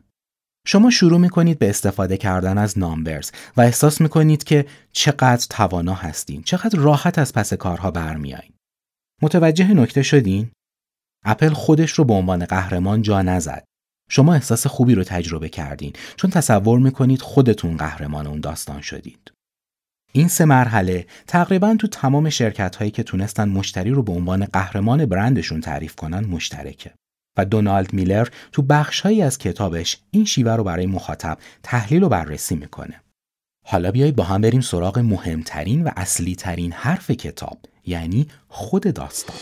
شما 0.66 0.90
شروع 0.90 1.18
می‌کنید 1.18 1.58
به 1.58 1.70
استفاده 1.70 2.16
کردن 2.16 2.58
از 2.58 2.78
نامبرز 2.78 3.30
و 3.56 3.60
احساس 3.60 4.00
می‌کنید 4.00 4.44
که 4.44 4.66
چقدر 4.92 5.46
توانا 5.50 5.94
هستین 5.94 6.42
چقدر 6.42 6.78
راحت 6.78 7.18
از 7.18 7.32
پس 7.32 7.54
کارها 7.54 7.90
برمیایین 7.90 8.52
متوجه 9.22 9.74
نکته 9.74 10.02
شدین؟ 10.02 10.50
اپل 11.24 11.48
خودش 11.48 11.90
رو 11.90 12.04
به 12.04 12.12
عنوان 12.12 12.44
قهرمان 12.44 13.02
جا 13.02 13.22
نزد. 13.22 13.64
شما 14.10 14.34
احساس 14.34 14.66
خوبی 14.66 14.94
رو 14.94 15.04
تجربه 15.04 15.48
کردین 15.48 15.92
چون 16.16 16.30
تصور 16.30 16.78
می‌کنید 16.78 17.22
خودتون 17.22 17.76
قهرمان 17.76 18.26
اون 18.26 18.40
داستان 18.40 18.80
شدید. 18.80 19.32
این 20.12 20.28
سه 20.28 20.44
مرحله 20.44 21.06
تقریبا 21.26 21.76
تو 21.78 21.86
تمام 21.86 22.30
شرکت 22.30 22.76
هایی 22.76 22.90
که 22.90 23.02
تونستن 23.02 23.48
مشتری 23.48 23.90
رو 23.90 24.02
به 24.02 24.12
عنوان 24.12 24.44
قهرمان 24.44 25.06
برندشون 25.06 25.60
تعریف 25.60 25.94
کنن 25.94 26.24
مشترکه. 26.24 26.94
دونالد 27.44 27.92
میلر 27.92 28.28
تو 28.52 28.62
بخشهایی 28.62 29.22
از 29.22 29.38
کتابش 29.38 29.98
این 30.10 30.24
شیوه 30.24 30.52
رو 30.52 30.64
برای 30.64 30.86
مخاطب 30.86 31.38
تحلیل 31.62 32.02
و 32.02 32.08
بررسی 32.08 32.54
می‌کنه. 32.56 33.00
حالا 33.66 33.90
بیایید 33.90 34.16
با 34.16 34.24
هم 34.24 34.40
بریم 34.40 34.60
سراغ 34.60 34.98
مهمترین 34.98 35.84
و 35.84 35.90
اصلی 35.96 36.34
ترین 36.34 36.72
حرف 36.72 37.10
کتاب 37.10 37.58
یعنی 37.86 38.26
خود 38.48 38.94
داستان. 38.94 39.36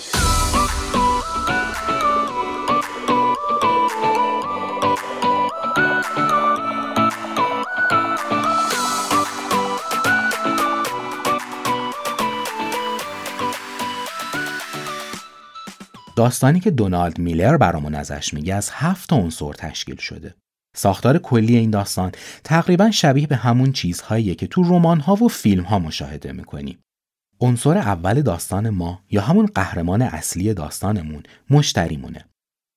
داستانی 16.18 16.60
که 16.60 16.70
دونالد 16.70 17.18
میلر 17.18 17.56
برامون 17.56 17.94
ازش 17.94 18.34
میگه 18.34 18.54
از 18.54 18.70
هفت 18.72 19.12
عنصر 19.12 19.52
تشکیل 19.52 19.96
شده. 19.96 20.34
ساختار 20.76 21.18
کلی 21.18 21.56
این 21.56 21.70
داستان 21.70 22.12
تقریبا 22.44 22.90
شبیه 22.90 23.26
به 23.26 23.36
همون 23.36 23.72
چیزهاییه 23.72 24.34
که 24.34 24.46
تو 24.46 24.62
رمان 24.62 25.00
ها 25.00 25.14
و 25.14 25.28
فیلم 25.28 25.64
ها 25.64 25.78
مشاهده 25.78 26.32
می‌کنیم. 26.32 26.78
عنصر 27.40 27.78
اول 27.78 28.22
داستان 28.22 28.70
ما 28.70 29.02
یا 29.10 29.22
همون 29.22 29.46
قهرمان 29.46 30.02
اصلی 30.02 30.54
داستانمون 30.54 31.22
مشتریمونه. 31.50 32.24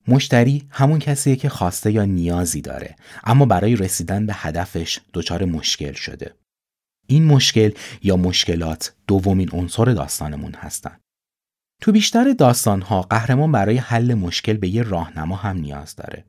مشتری 0.08 0.66
همون 0.70 0.98
کسیه 0.98 1.36
که 1.36 1.48
خواسته 1.48 1.92
یا 1.92 2.04
نیازی 2.04 2.60
داره 2.60 2.96
اما 3.24 3.44
برای 3.44 3.76
رسیدن 3.76 4.26
به 4.26 4.32
هدفش 4.36 5.00
دچار 5.14 5.44
مشکل 5.44 5.92
شده. 5.92 6.34
این 7.06 7.24
مشکل 7.24 7.70
یا 8.02 8.16
مشکلات 8.16 8.94
دومین 9.06 9.50
عنصر 9.52 9.84
داستانمون 9.84 10.54
هستن. 10.54 10.96
تو 11.82 11.92
بیشتر 11.92 12.32
داستانها 12.32 13.02
قهرمان 13.02 13.52
برای 13.52 13.76
حل 13.76 14.14
مشکل 14.14 14.52
به 14.52 14.68
یه 14.68 14.82
راهنما 14.82 15.36
هم 15.36 15.56
نیاز 15.56 15.96
داره. 15.96 16.24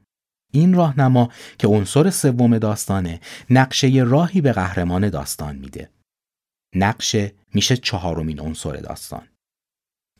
این 0.51 0.73
راهنما 0.73 1.29
که 1.59 1.67
عنصر 1.67 2.09
سوم 2.09 2.57
داستانه 2.57 3.19
نقشه 3.49 3.87
راهی 3.87 4.41
به 4.41 4.51
قهرمان 4.51 5.09
داستان 5.09 5.55
میده. 5.55 5.89
نقشه 6.75 7.33
میشه 7.53 7.77
چهارمین 7.77 8.39
عنصر 8.39 8.75
داستان. 8.75 9.27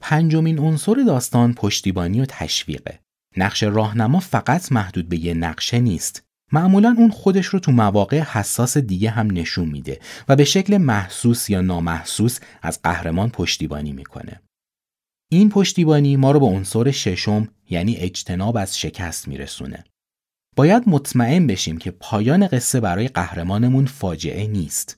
پنجمین 0.01 0.59
عنصر 0.59 0.95
داستان 1.07 1.53
پشتیبانی 1.53 2.21
و 2.21 2.25
تشویقه. 2.25 2.99
نقشه 3.37 3.65
راهنما 3.65 4.19
فقط 4.19 4.71
محدود 4.71 5.09
به 5.09 5.17
یه 5.17 5.33
نقشه 5.33 5.79
نیست. 5.79 6.23
معمولا 6.51 6.95
اون 6.97 7.11
خودش 7.11 7.45
رو 7.45 7.59
تو 7.59 7.71
مواقع 7.71 8.19
حساس 8.19 8.77
دیگه 8.77 9.09
هم 9.09 9.31
نشون 9.31 9.69
میده 9.69 9.99
و 10.27 10.35
به 10.35 10.43
شکل 10.43 10.77
محسوس 10.77 11.49
یا 11.49 11.61
نامحسوس 11.61 12.39
از 12.61 12.81
قهرمان 12.81 13.29
پشتیبانی 13.29 13.93
می‌کنه. 13.93 14.41
این 15.33 15.49
پشتیبانی 15.49 16.17
ما 16.17 16.31
رو 16.31 16.39
به 16.39 16.45
عنصر 16.45 16.91
ششم 16.91 17.47
یعنی 17.69 17.95
اجتناب 17.95 18.57
از 18.57 18.79
شکست 18.79 19.27
میرسونه. 19.27 19.83
باید 20.55 20.83
مطمئن 20.87 21.47
بشیم 21.47 21.77
که 21.77 21.91
پایان 21.91 22.47
قصه 22.47 22.79
برای 22.79 23.07
قهرمانمون 23.07 23.85
فاجعه 23.85 24.47
نیست. 24.47 24.97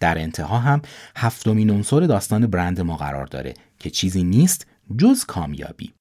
در 0.00 0.18
انتها 0.18 0.58
هم 0.58 0.82
هفتمین 1.16 1.70
عنصر 1.70 2.00
داستان 2.00 2.46
برند 2.46 2.80
ما 2.80 2.96
قرار 2.96 3.26
داره 3.26 3.54
که 3.78 3.90
چیزی 3.90 4.22
نیست 4.22 4.66
جز 4.98 5.24
کامیابی. 5.24 5.92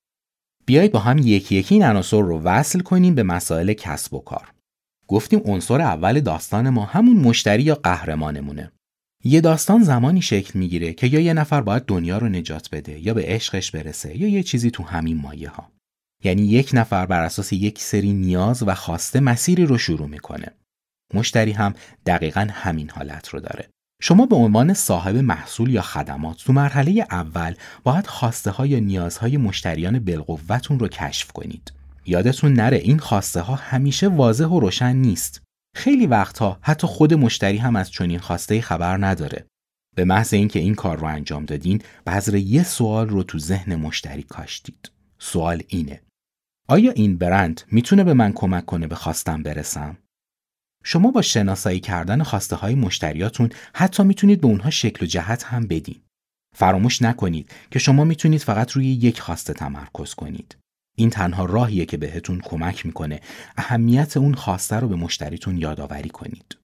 بیایید 0.66 0.92
با 0.92 1.00
هم 1.00 1.18
یکی 1.18 1.56
یکی 1.56 1.76
این 1.76 1.84
عناصر 1.84 2.22
رو 2.22 2.40
وصل 2.40 2.80
کنیم 2.80 3.16
به 3.16 3.24
مسائل 3.24 3.74
کسب 3.74 4.14
و 4.14 4.20
کار. 4.20 4.52
گفتیم 5.08 5.42
عنصر 5.46 5.82
اول 5.82 6.20
داستان 6.20 6.70
ما 6.70 6.86
همون 6.86 7.18
مشتری 7.18 7.64
یا 7.64 7.76
قهرمانمونه. 7.76 8.72
یه 9.24 9.42
داستان 9.42 9.84
زمانی 9.84 10.22
شکل 10.22 10.60
می‌گیره 10.60 10.94
که 10.94 11.08
یا 11.08 11.20
یه 11.20 11.34
نفر 11.34 11.62
باید 11.62 11.86
دنیا 11.86 12.18
رو 12.18 12.30
نجات 12.30 12.70
بده 12.72 13.00
یا 13.00 13.14
به 13.14 13.24
عشقش 13.28 13.72
برسه 13.72 14.18
یا 14.18 14.28
یه 14.28 14.44
چیزی 14.44 14.72
تو 14.72 14.84
همین 14.84 15.18
مایه 15.18 15.50
ها. 15.50 15.72
یعنی 16.24 16.42
یک 16.42 16.70
نفر 16.74 17.06
بر 17.06 17.24
اساس 17.24 17.54
یک 17.54 17.80
سری 17.80 18.14
نیاز 18.14 18.64
و 18.64 18.74
خواسته 18.74 19.20
مسیری 19.20 19.66
رو 19.66 19.78
شروع 19.78 20.08
می‌کنه. 20.08 20.48
مشتری 21.14 21.52
هم 21.52 21.74
دقیقا 22.06 22.48
همین 22.52 22.90
حالت 22.90 23.30
رو 23.30 23.40
داره. 23.40 23.70
شما 24.02 24.26
به 24.26 24.36
عنوان 24.36 24.74
صاحب 24.74 25.16
محصول 25.16 25.70
یا 25.70 25.82
خدمات 25.82 26.38
تو 26.38 26.54
مرحله 26.54 27.06
اول 27.12 27.54
باید 27.84 28.08
خواسته 28.08 28.52
ها 28.52 28.66
یا 28.66 28.80
نیازهای 28.80 29.38
مشتریان 29.38 30.00
بالقوتون 30.00 30.80
رو 30.80 30.88
کشف 30.88 31.32
کنید. 31.32 31.74
یادتون 32.06 32.54
نره 32.54 32.78
این 32.78 33.00
خواسته 33.00 33.42
ها 33.42 33.56
همیشه 33.56 34.08
واضح 34.08 34.46
و 34.46 34.60
روشن 34.60 34.96
نیست. 34.96 35.42
خیلی 35.76 36.08
وقتها 36.08 36.60
حتی 36.62 36.88
خود 36.88 37.14
مشتری 37.14 37.58
هم 37.58 37.76
از 37.76 37.92
چنین 37.92 38.20
خواسته 38.20 38.62
خبر 38.62 39.06
نداره. 39.06 39.46
به 39.96 40.06
محض 40.06 40.34
اینکه 40.34 40.60
این 40.60 40.76
کار 40.76 40.98
رو 40.98 41.06
انجام 41.06 41.46
دادین، 41.46 41.82
بذر 42.06 42.36
یه 42.36 42.64
سوال 42.64 43.10
رو 43.10 43.24
تو 43.24 43.40
ذهن 43.40 43.76
مشتری 43.76 44.24
کاشتید. 44.24 44.92
سوال 45.20 45.64
اینه: 45.68 46.02
آیا 46.68 46.92
این 46.92 47.18
برند 47.18 47.62
می‌تونه 47.72 48.04
به 48.04 48.14
من 48.14 48.34
کمک 48.34 48.66
کنه 48.66 48.88
به 48.88 48.96
خواستم 48.96 49.44
برسم؟ 49.44 49.98
شما 50.84 51.12
با 51.12 51.22
شناسایی 51.22 51.80
کردن 51.80 52.24
خواسته 52.24 52.56
های 52.56 52.76
مشتریاتون 52.76 53.50
حتی 53.74 54.04
می‌تونید 54.04 54.42
به 54.42 54.48
اونها 54.48 54.70
شکل 54.70 55.06
و 55.06 55.08
جهت 55.08 55.44
هم 55.44 55.68
بدین. 55.68 56.02
فراموش 56.56 57.02
نکنید 57.02 57.52
که 57.72 57.80
شما 57.80 58.04
می‌تونید 58.04 58.42
فقط 58.42 58.72
روی 58.72 58.88
یک 58.88 59.20
خواسته 59.20 59.54
تمرکز 59.54 60.14
کنید. 60.14 60.58
این 61.02 61.10
تنها 61.10 61.46
راهیه 61.46 61.86
که 61.86 61.98
بهتون 61.98 62.40
کمک 62.44 62.86
می‌کنه 62.86 63.20
اهمیت 63.58 64.18
اون 64.18 64.34
خواسته 64.34 64.76
رو 64.76 64.88
به 64.88 64.96
مشتریتون 64.96 65.58
یادآوری 65.58 66.10
کنید. 66.10 66.58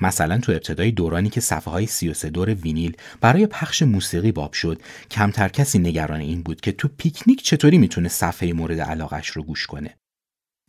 مثلا 0.00 0.38
تو 0.38 0.52
ابتدای 0.52 0.90
دورانی 0.90 1.30
که 1.30 1.40
صفحه 1.40 1.72
های 1.72 1.86
33 1.86 2.30
دور 2.30 2.54
وینیل 2.54 2.96
برای 3.20 3.46
پخش 3.46 3.82
موسیقی 3.82 4.32
باب 4.32 4.52
شد 4.52 4.82
کمتر 5.10 5.48
کسی 5.48 5.78
نگران 5.78 6.20
این 6.20 6.42
بود 6.42 6.60
که 6.60 6.72
تو 6.72 6.88
پیکنیک 6.88 7.42
چطوری 7.42 7.78
می‌تونه 7.78 8.08
صفحه 8.08 8.52
مورد 8.52 8.80
علاقش 8.80 9.28
رو 9.28 9.42
گوش 9.42 9.66
کنه 9.66 9.96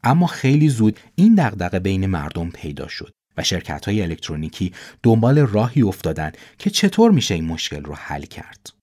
اما 0.03 0.27
خیلی 0.27 0.70
زود 0.70 1.00
این 1.15 1.36
دغدغه 1.36 1.80
بین 1.80 2.06
مردم 2.06 2.50
پیدا 2.50 2.88
شد 2.88 3.12
و 3.38 3.44
شرکت 3.44 3.86
های 3.86 4.01
الکترونیکی 4.01 4.74
دنبال 5.03 5.39
راهی 5.39 5.82
افتادن 5.82 6.32
که 6.58 6.70
چطور 6.70 7.12
میشه 7.12 7.36
این 7.36 7.46
مشکل 7.46 7.84
رو 7.84 7.96
حل 7.96 8.25
کرد 8.25 8.81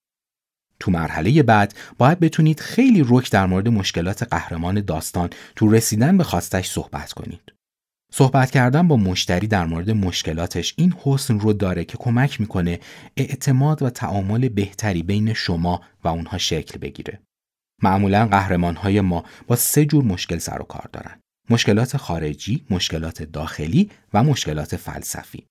تو 0.79 0.91
مرحله 0.91 1.43
بعد 1.43 1.73
باید 1.97 2.19
بتونید 2.19 2.59
خیلی 2.59 3.05
رک 3.09 3.31
در 3.31 3.45
مورد 3.45 3.67
مشکلات 3.67 4.23
قهرمان 4.23 4.81
داستان 4.81 5.29
تو 5.55 5.71
رسیدن 5.71 6.17
به 6.17 6.23
خواستش 6.23 6.69
صحبت 6.69 7.13
کنید. 7.13 7.53
صحبت 8.11 8.51
کردن 8.51 8.87
با 8.87 8.97
مشتری 8.97 9.47
در 9.47 9.65
مورد 9.65 9.91
مشکلاتش 9.91 10.73
این 10.77 10.93
حسن 11.03 11.39
رو 11.39 11.53
داره 11.53 11.85
که 11.85 11.97
کمک 11.97 12.41
می‌کنه 12.41 12.79
اعتماد 13.17 13.81
و 13.83 13.89
تعامل 13.89 14.49
بهتری 14.49 15.03
بین 15.03 15.33
شما 15.33 15.81
و 16.03 16.07
اونها 16.07 16.37
شکل 16.37 16.79
بگیره. 16.79 17.19
معمولا 17.83 18.27
قهرمان 18.27 18.75
های 18.75 19.01
ما 19.01 19.23
با 19.47 19.55
سه 19.55 19.85
جور 19.85 20.03
مشکل 20.03 20.37
سر 20.37 20.61
و 20.61 20.63
کار 20.63 20.89
دارن. 20.93 21.19
مشکلات 21.49 21.97
خارجی، 21.97 22.65
مشکلات 22.69 23.23
داخلی 23.23 23.91
و 24.13 24.23
مشکلات 24.23 24.75
فلسفی. 24.75 25.45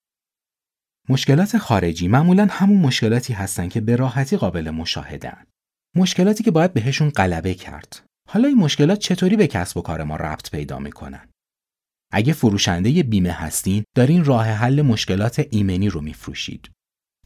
مشکلات 1.10 1.58
خارجی 1.58 2.08
معمولا 2.08 2.48
همون 2.50 2.78
مشکلاتی 2.78 3.32
هستن 3.32 3.68
که 3.68 3.80
به 3.80 3.96
راحتی 3.96 4.36
قابل 4.36 4.70
مشاهدن. 4.70 5.44
مشکلاتی 5.96 6.44
که 6.44 6.50
باید 6.50 6.72
بهشون 6.72 7.10
غلبه 7.10 7.54
کرد. 7.54 8.04
حالا 8.28 8.48
این 8.48 8.58
مشکلات 8.58 8.98
چطوری 8.98 9.36
به 9.36 9.46
کسب 9.46 9.76
و 9.76 9.82
کار 9.82 10.02
ما 10.02 10.16
ربط 10.16 10.50
پیدا 10.50 10.78
می‌کنن؟ 10.78 11.28
اگه 12.12 12.32
فروشنده 12.32 13.02
بیمه 13.02 13.32
هستین، 13.32 13.84
دارین 13.96 14.24
راه 14.24 14.46
حل 14.46 14.82
مشکلات 14.82 15.46
ایمنی 15.50 15.88
رو 15.88 16.00
میفروشید. 16.00 16.70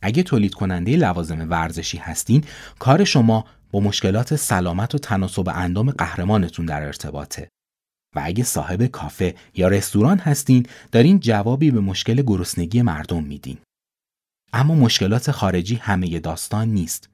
اگه 0.03 0.23
تولید 0.23 0.55
کننده 0.55 0.97
لوازم 0.97 1.51
ورزشی 1.51 1.99
هستین، 1.99 2.45
کار 2.79 3.05
شما 3.05 3.45
با 3.71 3.81
مشکلات 3.81 4.37
سلامت 4.37 4.95
و 4.95 4.99
تناسب 4.99 5.49
اندام 5.49 5.91
قهرمانتون 5.91 6.67
در 6.67 6.83
ارتباطه. 6.83 7.49
و 8.17 8.21
اگه 8.25 8.45
صاحب 8.45 8.87
کافه 8.87 9.35
یا 9.55 9.69
رستوران 9.69 10.19
هستین، 10.19 10.67
دارین 10.93 11.21
جوابی 11.21 11.71
به 11.71 11.81
مشکل 11.81 12.23
گرسنگی 12.23 12.83
مردم 12.83 13.25
میدین. 13.25 13.59
اما 14.53 14.75
مشکلات 14.75 15.31
خارجی 15.31 15.75
همه 15.75 16.21
داستان 16.21 16.69
نیست. 16.69 17.09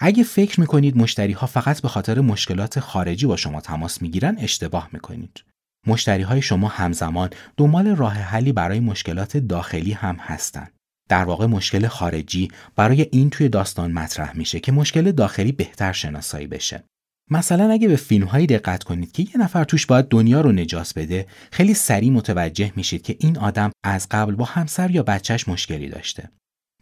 اگه 0.00 0.22
فکر 0.22 0.60
می‌کنید 0.60 0.96
مشتری 0.96 1.32
ها 1.32 1.46
فقط 1.46 1.82
به 1.82 1.88
خاطر 1.88 2.20
مشکلات 2.20 2.80
خارجی 2.80 3.26
با 3.26 3.36
شما 3.36 3.60
تماس 3.60 4.02
می‌گیرن 4.02 4.36
اشتباه 4.38 4.88
می‌کنید. 4.92 5.44
مشتری 5.86 6.22
های 6.22 6.42
شما 6.42 6.68
همزمان 6.68 7.30
دنبال 7.56 7.96
راه 7.96 8.12
حلی 8.12 8.52
برای 8.52 8.80
مشکلات 8.80 9.36
داخلی 9.36 9.92
هم 9.92 10.16
هستند. 10.20 10.72
در 11.08 11.24
واقع 11.24 11.46
مشکل 11.46 11.86
خارجی 11.86 12.48
برای 12.76 13.06
این 13.12 13.30
توی 13.30 13.48
داستان 13.48 13.92
مطرح 13.92 14.36
میشه 14.36 14.60
که 14.60 14.72
مشکل 14.72 15.12
داخلی 15.12 15.52
بهتر 15.52 15.92
شناسایی 15.92 16.46
بشه. 16.46 16.84
مثلا 17.30 17.70
اگه 17.70 17.88
به 17.88 17.96
فیلم 17.96 18.26
هایی 18.26 18.46
دقت 18.46 18.84
کنید 18.84 19.12
که 19.12 19.22
یه 19.22 19.38
نفر 19.38 19.64
توش 19.64 19.86
باید 19.86 20.08
دنیا 20.08 20.40
رو 20.40 20.52
نجات 20.52 20.92
بده 20.96 21.26
خیلی 21.52 21.74
سریع 21.74 22.10
متوجه 22.10 22.72
میشید 22.76 23.02
که 23.02 23.16
این 23.20 23.38
آدم 23.38 23.70
از 23.84 24.08
قبل 24.10 24.34
با 24.34 24.44
همسر 24.44 24.90
یا 24.90 25.02
بچهش 25.02 25.48
مشکلی 25.48 25.88
داشته 25.88 26.30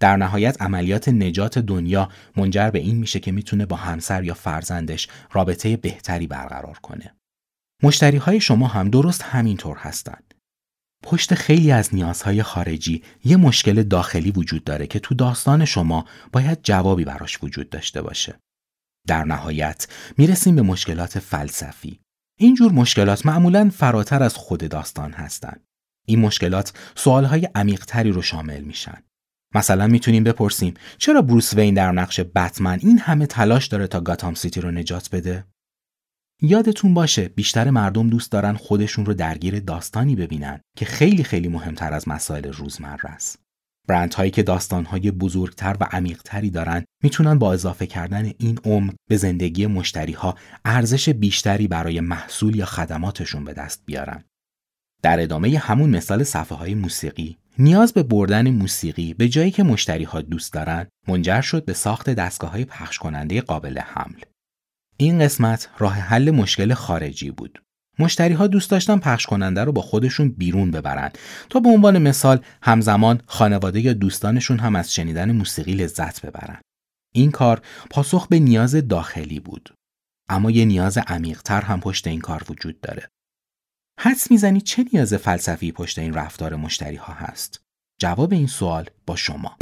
در 0.01 0.17
نهایت 0.17 0.63
عملیات 0.63 1.09
نجات 1.09 1.59
دنیا 1.59 2.09
منجر 2.37 2.71
به 2.71 2.79
این 2.79 2.97
میشه 2.97 3.21
که 3.21 3.33
می‌تونه 3.33 3.67
با 3.67 3.77
همسر 3.77 4.25
یا 4.25 4.35
فرزندش 4.35 5.09
رابطه 5.33 5.77
بهتری 5.77 6.27
برقرار 6.27 6.79
کنه. 6.79 7.15
مشتری 7.83 8.17
های 8.17 8.41
شما 8.41 8.67
هم 8.67 8.91
درست 8.91 9.23
همینطور 9.23 9.77
هستند. 9.77 10.35
پشت 11.03 11.35
خیلی 11.35 11.73
از 11.73 11.95
نیازهای 11.95 12.43
خارجی 12.43 13.03
یه 13.25 13.37
مشکل 13.37 13.83
داخلی 13.83 14.31
وجود 14.31 14.65
داره 14.65 14.87
که 14.87 14.99
تو 14.99 15.15
داستان 15.15 15.65
شما 15.65 16.05
باید 16.33 16.59
جوابی 16.63 17.05
براش 17.05 17.39
وجود 17.43 17.71
داشته 17.71 18.03
باشه. 18.03 18.39
در 19.07 19.25
نهایت 19.25 19.87
می‌رسیم 20.19 20.57
به 20.57 20.63
مشکلات 20.63 21.19
فلسفی. 21.19 22.01
اینجور 22.39 22.73
مشکلات 22.73 23.27
معمولا 23.27 23.71
فراتر 23.75 24.23
از 24.23 24.35
خود 24.35 24.69
داستان 24.69 25.13
هستند. 25.13 25.65
این 26.07 26.21
مشکلات 26.21 26.73
سوالهای 26.95 27.49
عمیقتری 27.55 28.11
رو 28.13 28.23
شامل 28.23 28.61
میشن. 28.61 29.03
مثلا 29.55 29.87
می‌تونیم 29.87 30.25
بپرسیم 30.25 30.75
چرا 30.99 31.23
بروس 31.23 31.55
وین 31.55 31.75
در 31.75 31.93
نقش 31.93 32.21
بتمن 32.21 32.79
این 32.83 32.99
همه 32.99 33.27
تلاش 33.27 33.67
داره 33.67 33.87
تا 33.87 34.01
گاتام 34.01 34.35
سیتی 34.35 34.61
رو 34.61 34.71
نجات 34.71 35.09
بده؟ 35.13 35.45
یادتون 36.43 36.95
باشه 36.95 37.29
بیشتر 37.29 37.71
مردم 37.71 38.11
دوست 38.11 38.33
دارن 38.33 38.55
خودشون 38.55 39.07
رو 39.07 39.15
درگیر 39.15 39.61
داستانی 39.61 40.17
ببینن 40.17 40.61
که 40.77 40.85
خیلی 40.85 41.25
خیلی 41.25 41.49
مهمتر 41.49 41.93
از 41.93 42.09
مسائل 42.09 42.53
روزمره 42.53 43.11
است. 43.11 43.39
برندهایی 43.89 44.31
که 44.31 44.43
داستانهای 44.43 45.11
بزرگتر 45.11 45.77
و 45.81 45.85
عمیقتری 45.85 46.51
دارن 46.51 46.85
می‌تونن 47.03 47.39
با 47.39 47.53
اضافه 47.53 47.87
کردن 47.87 48.33
این 48.39 48.59
عمق 48.65 48.95
به 49.09 49.17
زندگی 49.17 49.67
مشتریها 49.67 50.35
ارزش 50.65 51.09
بیشتری 51.09 51.69
برای 51.69 52.01
محصول 52.01 52.57
یا 52.57 52.67
خدماتشون 52.67 53.45
به 53.45 53.53
دست 53.53 53.83
بیارن. 53.87 54.25
در 55.03 55.21
ادامه 55.21 55.59
همون 55.59 55.91
مثال 55.91 56.25
صفحه 56.25 56.59
های 56.59 56.75
موسیقی 56.75 57.37
نیاز 57.59 57.93
به 57.93 58.03
بردن 58.03 58.51
موسیقی 58.51 59.15
به 59.15 59.29
جایی 59.29 59.51
که 59.51 59.63
مشتری 59.63 60.05
ها 60.05 60.21
دوست 60.21 60.53
دارن 60.53 60.87
منجر 61.09 61.41
شد 61.41 61.65
به 61.65 61.73
ساخت 61.73 62.11
دستگاه 62.11 62.51
های 62.51 62.65
پخش 62.65 62.99
کننده 62.99 63.41
قابل 63.41 63.79
حمل. 63.79 64.21
این 64.97 65.19
قسمت 65.19 65.69
راه 65.79 65.95
حل 65.95 66.31
مشکل 66.31 66.75
خارجی 66.75 67.31
بود. 67.31 67.63
مشتری 67.99 68.35
ها 68.35 68.47
دوست 68.47 68.71
داشتن 68.71 68.99
پخش 68.99 69.27
کننده 69.27 69.65
رو 69.65 69.73
با 69.73 69.83
خودشون 69.83 70.29
بیرون 70.29 70.71
ببرن 70.71 71.11
تا 71.51 71.61
به 71.61 71.69
عنوان 71.69 71.99
مثال 71.99 72.45
همزمان 72.63 73.21
خانواده 73.27 73.81
یا 73.81 73.93
دوستانشون 73.93 74.59
هم 74.59 74.77
از 74.77 74.95
شنیدن 74.95 75.33
موسیقی 75.33 75.73
لذت 75.73 76.27
ببرن. 76.27 76.61
این 77.15 77.31
کار 77.31 77.63
پاسخ 77.91 78.29
به 78.29 78.39
نیاز 78.39 78.89
داخلی 78.89 79.41
بود. 79.41 79.75
اما 80.29 80.51
یه 80.51 80.65
نیاز 80.65 80.99
عمیقتر 80.99 81.61
هم 81.61 81.81
پشت 81.81 82.07
این 82.07 82.21
کار 82.21 82.43
وجود 82.49 82.81
داره. 82.81 83.09
حدس 84.01 84.31
می‌زنی 84.31 84.61
چه 84.61 84.85
نیاز 84.93 85.15
فلسفی 85.15 85.73
پشت 85.73 85.99
این 85.99 86.15
رفتار 86.15 86.57
مشتری 86.57 86.97
ها 86.97 87.13
هست؟ 87.13 87.61
جواب 88.01 88.33
این 88.33 88.47
سوال 88.47 88.87
با 89.07 89.17
شما. 89.17 89.57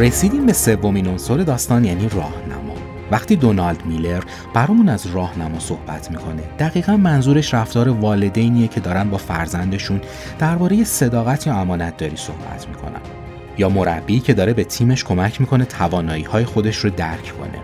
رسیدیم 0.00 0.46
به 0.46 0.52
سومین 0.52 1.06
عنصر 1.06 1.36
داستان 1.36 1.84
یعنی 1.84 2.08
راهنما. 2.08 2.74
وقتی 3.10 3.36
دونالد 3.36 3.86
میلر 3.86 4.22
برامون 4.54 4.88
از 4.88 5.06
راهنما 5.06 5.58
صحبت 5.58 6.10
می‌کنه 6.10 6.42
دقیقا 6.58 6.96
منظورش 6.96 7.54
رفتار 7.54 7.88
والدینیه 7.88 8.68
که 8.68 8.80
دارن 8.80 9.10
با 9.10 9.16
فرزندشون 9.16 10.00
درباره 10.38 10.84
صداقت 10.84 11.46
یا 11.46 11.54
امانت 11.54 11.96
داری 11.96 12.16
صحبت 12.16 12.68
می‌کنن. 12.68 13.00
یا 13.58 13.68
مربی 13.68 14.20
که 14.20 14.34
داره 14.34 14.52
به 14.52 14.64
تیمش 14.64 15.04
کمک 15.04 15.40
می‌کنه 15.40 15.64
توانایی 15.64 16.24
های 16.24 16.44
خودش 16.44 16.76
رو 16.76 16.90
درک 16.90 17.38
کنه. 17.38 17.58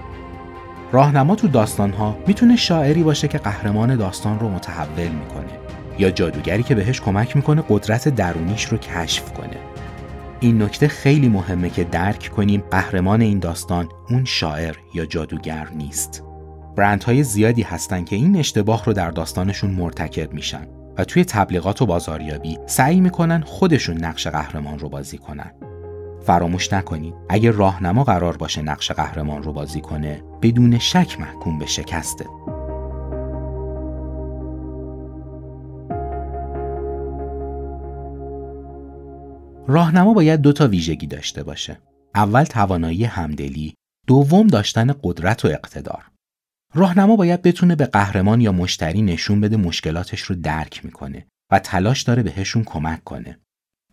راهنما 0.93 1.35
تو 1.35 1.49
داستان 1.49 1.93
ها 1.93 2.19
می‌تونه 2.27 2.57
شاعری 2.57 3.03
باشه 3.03 3.29
که 3.29 3.39
قهرمان 3.39 3.97
داستان 3.97 4.39
رو 4.39 4.49
متحول 4.49 5.09
می‌کنه 5.09 5.53
یا 5.99 6.11
جادوگری 6.11 6.63
که 6.63 6.75
بهش 6.75 7.01
کمک 7.01 7.37
می‌کنه 7.37 7.63
قدرت 7.69 8.09
درونیش 8.09 8.65
رو 8.65 8.79
کشف 8.79 9.33
کنه. 9.33 9.76
این 10.41 10.63
نکته 10.63 10.89
خیلی 10.89 11.29
مهمه 11.29 11.71
که 11.71 11.85
درک 11.85 12.31
کنیم 12.37 12.61
قهرمان 12.71 13.21
این 13.21 13.39
داستان 13.39 13.89
اون 14.11 14.25
شاعر 14.25 14.77
یا 14.95 15.07
جادوگر 15.07 15.69
نیست. 15.75 16.23
برندهای 16.77 17.23
زیادی 17.23 17.63
هستن 17.63 18.05
که 18.05 18.17
این 18.17 18.37
اشتباه 18.37 18.85
رو 18.85 18.93
در 18.93 19.11
داستانشون 19.11 19.71
مرتکب 19.71 20.33
میشن 20.33 20.67
و 20.99 21.05
توی 21.05 21.25
تبلیغات 21.25 21.83
و 21.83 21.87
بازاریابی 21.87 22.59
سعی 22.67 23.01
می‌کنن 23.01 23.41
خودشون 23.41 24.05
نقش 24.05 24.27
قهرمان 24.27 24.79
رو 24.79 24.89
بازی 24.89 25.19
کنن. 25.19 25.53
فراموش 26.27 26.73
نکنید 26.73 27.15
اگه 27.29 27.51
راهنما 27.51 28.05
قرار 28.05 28.37
باشه 28.37 28.63
نقش 28.63 28.93
قهرمان 28.93 29.43
رو 29.43 29.53
بازی 29.53 29.81
کنه 29.81 30.23
بدون 30.43 30.79
شک 30.79 31.21
محکوم 31.21 31.59
به 31.59 31.67
شکسته. 31.67 32.25
راهنما 39.69 40.15
باید 40.15 40.41
دو 40.41 40.53
تا 40.53 40.69
ویژگی 40.69 41.07
داشته 41.07 41.43
باشه. 41.43 41.79
اول 42.15 42.45
توانایی 42.45 43.05
همدلی، 43.05 43.75
دوم 44.07 44.47
داشتن 44.47 44.95
قدرت 45.03 45.45
و 45.45 45.49
اقتدار. 45.49 46.11
راهنما 46.75 47.17
باید 47.17 47.43
بتونه 47.43 47.77
به 47.77 47.87
قهرمان 47.87 48.41
یا 48.41 48.53
مشتری 48.53 49.03
نشون 49.03 49.41
بده 49.41 49.57
مشکلاتش 49.57 50.21
رو 50.21 50.37
درک 50.37 50.85
می‌کنه 50.85 51.27
و 51.53 51.59
تلاش 51.59 52.03
داره 52.03 52.23
بهشون 52.23 52.65
کمک 52.65 53.05
کنه. 53.05 53.39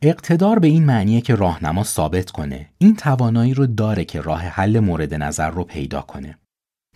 اقتدار 0.02 0.60
به 0.60 0.68
این 0.68 0.86
معنیه 0.86 1.22
که 1.22 1.36
راهنما 1.36 1.84
ثابت 1.84 2.32
کنه 2.32 2.70
این 2.78 2.96
توانایی 2.96 3.54
رو 3.54 3.66
داره 3.66 4.06
که 4.06 4.22
راه 4.22 4.42
حل 4.42 4.80
مورد 4.80 5.14
نظر 5.14 5.50
رو 5.50 5.64
پیدا 5.64 6.02
کنه. 6.02 6.38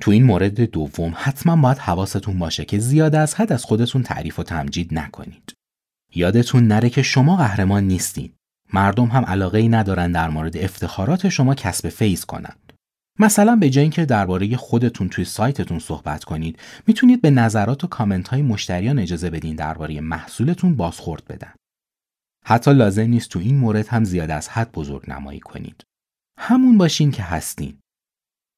تو 0.01 0.11
این 0.11 0.23
مورد 0.23 0.61
دوم 0.61 1.13
حتما 1.15 1.55
باید 1.55 1.77
حواستون 1.77 2.39
باشه 2.39 2.65
که 2.65 2.79
زیاد 2.79 3.15
از 3.15 3.35
حد 3.35 3.53
از 3.53 3.65
خودتون 3.65 4.03
تعریف 4.03 4.39
و 4.39 4.43
تمجید 4.43 4.93
نکنید. 4.93 5.53
یادتون 6.15 6.67
نره 6.67 6.89
که 6.89 7.01
شما 7.01 7.35
قهرمان 7.35 7.83
نیستین. 7.83 8.33
مردم 8.73 9.05
هم 9.05 9.25
علاقه 9.25 9.57
ای 9.57 9.69
ندارن 9.69 10.11
در 10.11 10.29
مورد 10.29 10.57
افتخارات 10.57 11.29
شما 11.29 11.55
کسب 11.55 11.89
فیض 11.89 12.25
کنند. 12.25 12.73
مثلا 13.19 13.55
به 13.55 13.69
جای 13.69 13.81
اینکه 13.81 14.05
درباره 14.05 14.57
خودتون 14.57 15.09
توی 15.09 15.25
سایتتون 15.25 15.79
صحبت 15.79 16.23
کنید 16.23 16.59
می‌تونید 16.87 17.21
به 17.21 17.29
نظرات 17.29 17.83
و 17.83 17.87
کامنت 17.87 18.27
های 18.27 18.41
مشتریان 18.41 18.99
اجازه 18.99 19.29
بدین 19.29 19.55
درباره 19.55 20.01
محصولتون 20.01 20.75
بازخورد 20.75 21.25
بدن. 21.25 21.53
حتی 22.45 22.73
لازم 22.73 23.01
نیست 23.01 23.29
تو 23.29 23.39
این 23.39 23.57
مورد 23.57 23.87
هم 23.87 24.03
زیاد 24.03 24.31
از 24.31 24.49
حد 24.49 24.71
بزرگ 24.71 25.09
نمایی 25.09 25.39
کنید. 25.39 25.83
همون 26.39 26.77
باشین 26.77 27.11
که 27.11 27.23
هستین. 27.23 27.77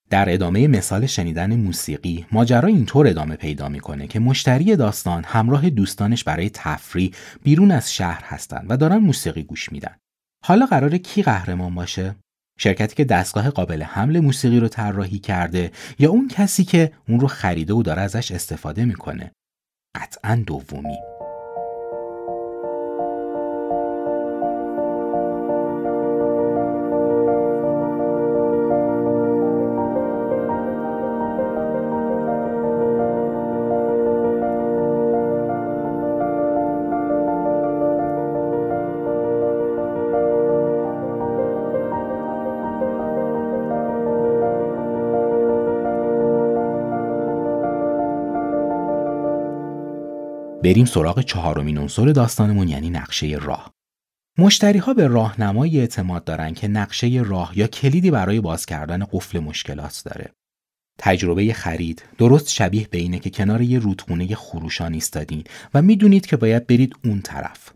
در 0.09 0.33
ادامه 0.33 0.67
مثال 0.67 1.05
شنیدن 1.05 1.55
موسیقی 1.55 2.25
ماجرا 2.31 2.67
اینطور 2.67 3.07
ادامه 3.07 3.35
پیدا 3.35 3.69
می‌کنه 3.69 4.07
که 4.07 4.19
مشتری 4.19 4.75
داستان 4.75 5.23
همراه 5.23 5.69
دوستانش 5.69 6.23
برای 6.23 6.49
تفریح 6.49 7.11
بیرون 7.43 7.71
از 7.71 7.93
شهر 7.93 8.23
هستند 8.25 8.65
و 8.69 8.77
دارن 8.77 8.97
موسیقی 8.97 9.43
گوش 9.43 9.71
میدن. 9.71 9.95
حالا 10.45 10.65
قراره 10.65 10.97
کی 10.97 11.21
قهرمان 11.23 11.75
باشه؟ 11.75 12.15
شرکتی 12.59 12.95
که 12.95 13.05
دستگاه 13.05 13.49
قابل 13.49 13.83
حمل 13.83 14.19
موسیقی 14.19 14.59
رو 14.59 14.67
طراحی 14.67 15.19
کرده 15.19 15.71
یا 15.99 16.09
اون 16.09 16.27
کسی 16.27 16.63
که 16.63 16.91
اون 17.07 17.19
رو 17.19 17.27
خریده 17.27 17.73
و 17.73 17.83
داره 17.83 18.01
ازش 18.01 18.31
استفاده 18.31 18.85
می‌کنه؟ 18.85 19.31
قطعا 19.95 20.43
دومی. 20.47 20.97
بریم 50.69 50.85
سراغ 50.85 51.21
چهارمین 51.21 51.77
عنصر 51.77 52.05
داستانمون 52.05 52.67
یعنی 52.67 52.89
نقشه 52.89 53.27
راه. 53.27 53.73
مشتری 54.37 54.79
ها 54.79 54.93
به 54.93 55.07
راهنمایی 55.07 55.79
اعتماد 55.79 56.23
دارن 56.23 56.53
که 56.53 56.67
نقشه 56.67 57.23
راه 57.25 57.57
یا 57.57 57.67
کلیدی 57.67 58.11
برای 58.11 58.41
باز 58.41 58.65
کردن 58.65 59.05
قفل 59.11 59.39
مشکلات 59.39 60.01
داره. 60.05 60.31
تجربه 60.99 61.53
خرید 61.53 62.03
درست 62.17 62.49
شبیه 62.49 62.87
به 62.87 62.97
اینه 62.97 63.19
که 63.19 63.29
کنار 63.29 63.61
یه 63.61 63.79
رودخونه 63.79 64.35
خروشان 64.35 64.93
ایستادین 64.93 65.43
و 65.73 65.81
می‌دونید 65.81 66.25
که 66.25 66.37
باید 66.37 66.67
برید 66.67 66.95
اون 67.03 67.21
طرف. 67.21 67.71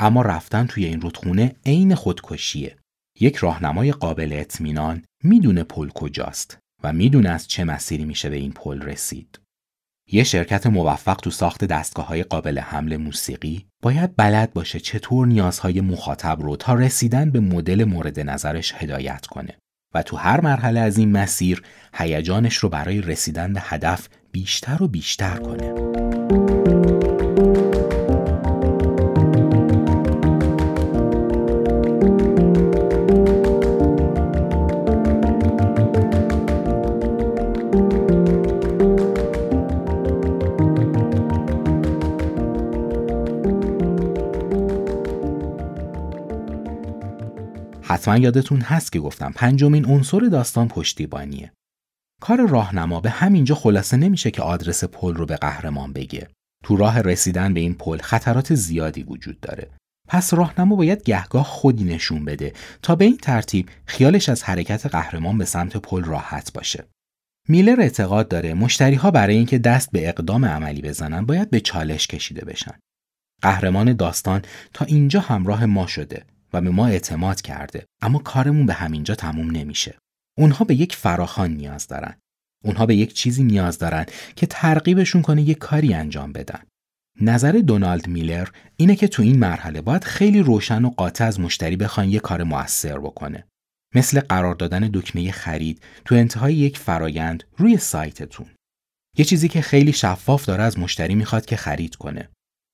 اما 0.00 0.22
رفتن 0.22 0.66
توی 0.66 0.84
این 0.84 1.00
رودخونه 1.00 1.56
عین 1.66 1.94
خودکشیه. 1.94 2.76
یک 3.20 3.36
راهنمای 3.36 3.92
قابل 3.92 4.32
اطمینان 4.32 5.04
می‌دونه 5.24 5.62
پل 5.62 5.88
کجاست 5.88 6.58
و 6.82 6.92
می‌دونه 6.92 7.28
از 7.28 7.48
چه 7.48 7.64
مسیری 7.64 8.04
میشه 8.04 8.30
به 8.30 8.36
این 8.36 8.52
پل 8.52 8.82
رسید. 8.82 9.38
یه 10.10 10.24
شرکت 10.24 10.66
موفق 10.66 11.16
تو 11.16 11.30
ساخت 11.30 11.64
دستگاه 11.64 12.06
های 12.06 12.22
قابل 12.22 12.58
حمل 12.58 12.96
موسیقی 12.96 13.66
باید 13.82 14.16
بلد 14.16 14.52
باشه 14.52 14.80
چطور 14.80 15.26
نیازهای 15.26 15.80
مخاطب 15.80 16.42
رو 16.42 16.56
تا 16.56 16.74
رسیدن 16.74 17.30
به 17.30 17.40
مدل 17.40 17.84
مورد 17.84 18.20
نظرش 18.20 18.74
هدایت 18.76 19.26
کنه 19.26 19.58
و 19.94 20.02
تو 20.02 20.16
هر 20.16 20.40
مرحله 20.40 20.80
از 20.80 20.98
این 20.98 21.12
مسیر 21.12 21.62
هیجانش 21.94 22.56
رو 22.56 22.68
برای 22.68 23.00
رسیدن 23.00 23.52
به 23.52 23.60
هدف 23.64 24.08
بیشتر 24.32 24.82
و 24.82 24.88
بیشتر 24.88 25.36
کنه. 25.36 26.77
حتما 48.08 48.24
یادتون 48.24 48.60
هست 48.60 48.92
که 48.92 49.00
گفتم 49.00 49.32
پنجمین 49.36 49.86
عنصر 49.86 50.20
داستان 50.20 50.68
پشتیبانیه. 50.68 51.52
کار 52.20 52.48
راهنما 52.48 53.00
به 53.00 53.10
همینجا 53.10 53.54
خلاصه 53.54 53.96
نمیشه 53.96 54.30
که 54.30 54.42
آدرس 54.42 54.84
پل 54.84 55.14
رو 55.14 55.26
به 55.26 55.36
قهرمان 55.36 55.92
بگه. 55.92 56.28
تو 56.64 56.76
راه 56.76 57.00
رسیدن 57.00 57.54
به 57.54 57.60
این 57.60 57.74
پل 57.74 57.98
خطرات 57.98 58.54
زیادی 58.54 59.02
وجود 59.02 59.40
داره. 59.40 59.70
پس 60.08 60.34
راهنما 60.34 60.76
باید 60.76 61.02
گهگاه 61.02 61.44
خودی 61.44 61.84
نشون 61.84 62.24
بده 62.24 62.52
تا 62.82 62.94
به 62.94 63.04
این 63.04 63.16
ترتیب 63.16 63.68
خیالش 63.86 64.28
از 64.28 64.42
حرکت 64.42 64.86
قهرمان 64.86 65.38
به 65.38 65.44
سمت 65.44 65.76
پل 65.76 66.04
راحت 66.04 66.52
باشه. 66.52 66.84
میلر 67.48 67.80
اعتقاد 67.80 68.28
داره 68.28 68.54
مشتری 68.54 68.96
ها 68.96 69.10
برای 69.10 69.36
اینکه 69.36 69.58
دست 69.58 69.90
به 69.92 70.08
اقدام 70.08 70.44
عملی 70.44 70.82
بزنن 70.82 71.26
باید 71.26 71.50
به 71.50 71.60
چالش 71.60 72.06
کشیده 72.06 72.44
بشن. 72.44 72.78
قهرمان 73.42 73.92
داستان 73.92 74.42
تا 74.74 74.84
اینجا 74.84 75.20
همراه 75.20 75.66
ما 75.66 75.86
شده 75.86 76.24
و 76.52 76.60
به 76.60 76.70
ما 76.70 76.86
اعتماد 76.86 77.40
کرده. 77.40 77.86
اما 78.02 78.18
کارمون 78.18 78.66
به 78.66 78.74
همینجا 78.74 79.14
تموم 79.14 79.50
نمیشه. 79.50 79.98
اونها 80.38 80.64
به 80.64 80.74
یک 80.74 80.96
فراخان 80.96 81.50
نیاز 81.50 81.86
دارن. 81.86 82.14
اونها 82.64 82.86
به 82.86 82.96
یک 82.96 83.14
چیزی 83.14 83.44
نیاز 83.44 83.78
دارن 83.78 84.06
که 84.36 84.46
ترغیبشون 84.46 85.22
کنه 85.22 85.42
یک 85.42 85.58
کاری 85.58 85.94
انجام 85.94 86.32
بدن. 86.32 86.62
نظر 87.20 87.52
دونالد 87.52 88.08
میلر 88.08 88.48
اینه 88.76 88.96
که 88.96 89.08
تو 89.08 89.22
این 89.22 89.38
مرحله 89.38 89.80
باید 89.80 90.04
خیلی 90.04 90.40
روشن 90.40 90.84
و 90.84 90.90
قاطع 90.90 91.24
از 91.24 91.40
مشتری 91.40 91.76
بخوان 91.76 92.08
یک 92.08 92.22
کار 92.22 92.42
موثر 92.42 92.98
بکنه. 92.98 93.46
مثل 93.94 94.20
قرار 94.20 94.54
دادن 94.54 94.90
دکمه 94.94 95.32
خرید 95.32 95.82
تو 96.04 96.14
انتهای 96.14 96.54
یک 96.54 96.78
فرایند 96.78 97.44
روی 97.56 97.76
سایتتون. 97.76 98.46
یه 99.16 99.24
چیزی 99.24 99.48
که 99.48 99.60
خیلی 99.60 99.92
شفاف 99.92 100.44
داره 100.44 100.62
از 100.62 100.78
مشتری 100.78 101.14
می‌خواد 101.14 101.46
که 101.46 101.56
خرید 101.56 101.96
کنه. 101.96 102.28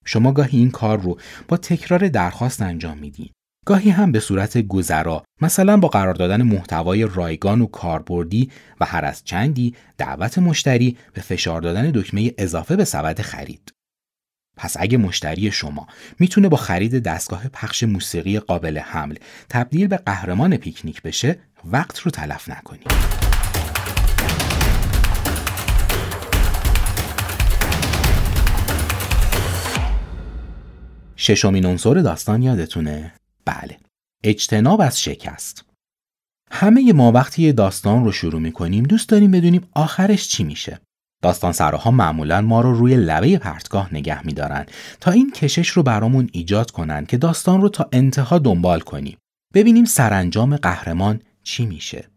شما 0.04 0.32
گاهی 0.32 0.58
این 0.58 0.70
کار 0.70 1.00
رو 1.00 1.20
با 1.48 1.56
تکرار 1.56 2.08
درخواست 2.08 2.62
انجام 2.62 2.98
میدین. 2.98 3.30
گاهی 3.64 3.90
هم 3.90 4.12
به 4.12 4.20
صورت 4.20 4.58
گذرا 4.58 5.24
مثلا 5.40 5.76
با 5.76 5.88
قرار 5.88 6.14
دادن 6.14 6.42
محتوای 6.42 7.08
رایگان 7.14 7.60
و 7.60 7.66
کاربردی 7.66 8.50
و 8.80 8.84
هر 8.84 9.04
از 9.04 9.24
چندی 9.24 9.74
دعوت 9.98 10.38
مشتری 10.38 10.96
به 11.12 11.20
فشار 11.20 11.60
دادن 11.60 11.90
دکمه 11.90 12.32
اضافه 12.38 12.76
به 12.76 12.84
سبد 12.84 13.20
خرید. 13.20 13.72
پس 14.56 14.76
اگه 14.78 14.98
مشتری 14.98 15.52
شما 15.52 15.86
می‌تونه 16.18 16.48
با 16.48 16.56
خرید 16.56 17.02
دستگاه 17.02 17.48
پخش 17.48 17.82
موسیقی 17.82 18.38
قابل 18.38 18.78
حمل 18.78 19.16
تبدیل 19.48 19.86
به 19.86 19.96
قهرمان 19.96 20.56
پیکنیک 20.56 21.02
بشه 21.02 21.38
وقت 21.64 21.98
رو 21.98 22.10
تلف 22.10 22.48
نکنید. 22.48 22.88
ششمین 31.16 31.66
عنصر 31.66 31.94
داستان 31.94 32.42
یادتونه 32.42 33.12
بله. 33.44 33.78
اجتناب 34.24 34.80
از 34.80 35.00
شکست. 35.00 35.64
همه 36.50 36.92
ما 36.92 37.12
وقتی 37.12 37.42
یه 37.42 37.52
داستان 37.52 38.04
رو 38.04 38.12
شروع 38.12 38.40
می‌کنیم 38.40 38.84
دوست 38.84 39.08
داریم 39.08 39.30
بدونیم 39.30 39.68
آخرش 39.72 40.28
چی 40.28 40.44
میشه. 40.44 40.80
داستان 41.22 41.52
سراها 41.52 41.90
معمولا 41.90 42.40
ما 42.40 42.60
رو 42.60 42.74
روی 42.74 42.96
لبه 42.96 43.38
پرتگاه 43.38 43.94
نگه 43.94 44.26
میدارن 44.26 44.66
تا 45.00 45.10
این 45.10 45.32
کشش 45.32 45.68
رو 45.68 45.82
برامون 45.82 46.28
ایجاد 46.32 46.70
کنن 46.70 47.06
که 47.06 47.16
داستان 47.16 47.60
رو 47.60 47.68
تا 47.68 47.88
انتها 47.92 48.38
دنبال 48.38 48.80
کنیم. 48.80 49.18
ببینیم 49.54 49.84
سرانجام 49.84 50.56
قهرمان 50.56 51.20
چی 51.42 51.66
میشه. 51.66 52.08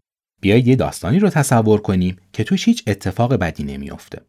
بیایید 0.42 0.68
یه 0.68 0.76
داستانی 0.76 1.20
رو 1.20 1.30
تصور 1.30 1.82
کنیم 1.82 2.18
که 2.34 2.44
توش 2.44 2.68
هیچ 2.68 2.84
اتفاق 2.88 3.34
بدی 3.34 3.64
نمیافته. 3.64 4.22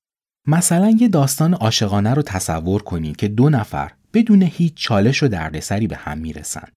مثلا 0.47 0.97
یه 1.01 1.09
داستان 1.09 1.55
عاشقانه 1.55 2.15
رو 2.15 2.23
تصور 2.23 2.83
کنید 2.83 3.17
که 3.17 3.29
دو 3.29 3.51
نفر 3.51 3.93
بدون 4.15 4.43
هیچ 4.43 4.75
چالش 4.75 5.23
و 5.23 5.29
دردسری 5.29 5.87
به 5.87 5.97
هم 5.97 6.19
می‌رسن. 6.19 6.69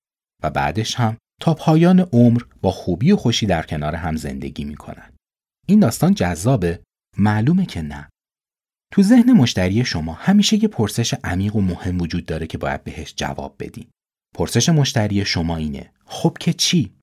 و 0.43 0.49
بعدش 0.49 0.95
هم 0.95 1.17
تا 1.41 1.53
پایان 1.53 1.99
عمر 1.99 2.41
با 2.61 2.71
خوبی 2.71 3.11
و 3.11 3.17
خوشی 3.17 3.45
در 3.45 3.63
کنار 3.63 3.95
هم 3.95 4.15
زندگی 4.15 4.63
می‌کنن. 4.63 5.11
این 5.67 5.79
داستان 5.79 6.13
جذابه؟ 6.13 6.83
معلومه 7.17 7.65
که 7.65 7.81
نه. 7.81 8.09
تو 8.93 9.03
ذهن 9.03 9.31
مشتری 9.31 9.85
شما 9.85 10.13
همیشه 10.13 10.63
یه 10.63 10.67
پرسش 10.67 11.13
عمیق 11.23 11.55
و 11.55 11.61
مهم 11.61 12.01
وجود 12.01 12.25
داره 12.25 12.47
که 12.47 12.57
باید 12.57 12.83
بهش 12.83 13.13
جواب 13.17 13.55
بدین. 13.59 13.87
پرسش 14.35 14.69
مشتری 14.69 15.25
شما 15.25 15.57
اینه 15.57 15.91
خب 16.05 16.37
که 16.39 16.53
چی؟ 16.53 16.95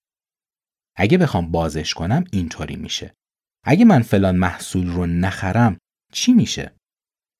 اگه 0.96 1.18
بخوام 1.18 1.50
بازش 1.50 1.94
کنم 1.94 2.24
اینطوری 2.32 2.76
میشه. 2.76 3.14
اگه 3.64 3.84
من 3.84 4.02
فلان 4.02 4.36
محصول 4.36 4.86
رو 4.86 5.06
نخرم 5.06 5.78
چی 6.12 6.32
میشه؟ 6.32 6.72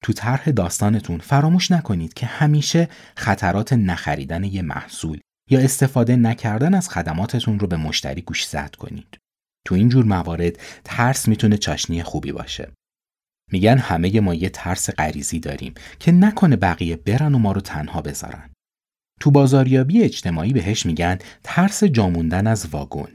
تو 0.03 0.13
طرح 0.13 0.51
داستانتون 0.51 1.19
فراموش 1.19 1.71
نکنید 1.71 2.15
که 2.15 2.27
همیشه 2.27 2.89
خطرات 3.17 3.73
نخریدن 3.73 4.45
یه 4.45 4.63
محصول 4.63 5.21
یا 5.51 5.61
استفاده 5.61 6.17
نکردن 6.17 6.75
از 6.75 6.89
خدماتتون 6.89 7.59
رو 7.59 7.67
به 7.67 7.77
مشتری 7.77 8.23
گوشزد 8.23 8.75
کنید. 8.75 9.19
تو 9.67 9.75
این 9.75 9.89
جور 9.89 10.05
موارد 10.05 10.59
ترس 10.85 11.29
می‌تونه 11.29 11.57
چاشنی 11.57 12.03
خوبی 12.03 12.33
باشه. 12.33 12.73
میگن 13.53 13.79
همه 13.79 14.21
ما 14.21 14.35
یه 14.35 14.49
ترس 14.49 14.91
غریزی 14.91 15.41
داریم 15.41 15.75
که 15.99 16.13
نکنه 16.13 16.57
بقیه 16.57 16.97
برن 16.97 17.35
و 17.35 17.39
ما 17.39 17.53
رو 17.53 17.61
تنها 17.61 18.03
بذارن. 18.03 18.51
تو 19.21 19.31
بازاریابی 19.31 20.03
اجتماعی 20.03 20.53
بهش 20.53 20.87
میگن 20.87 21.19
ترس 21.45 21.85
جاموندن 21.85 22.47
از 22.47 22.67
واگن. 22.67 23.13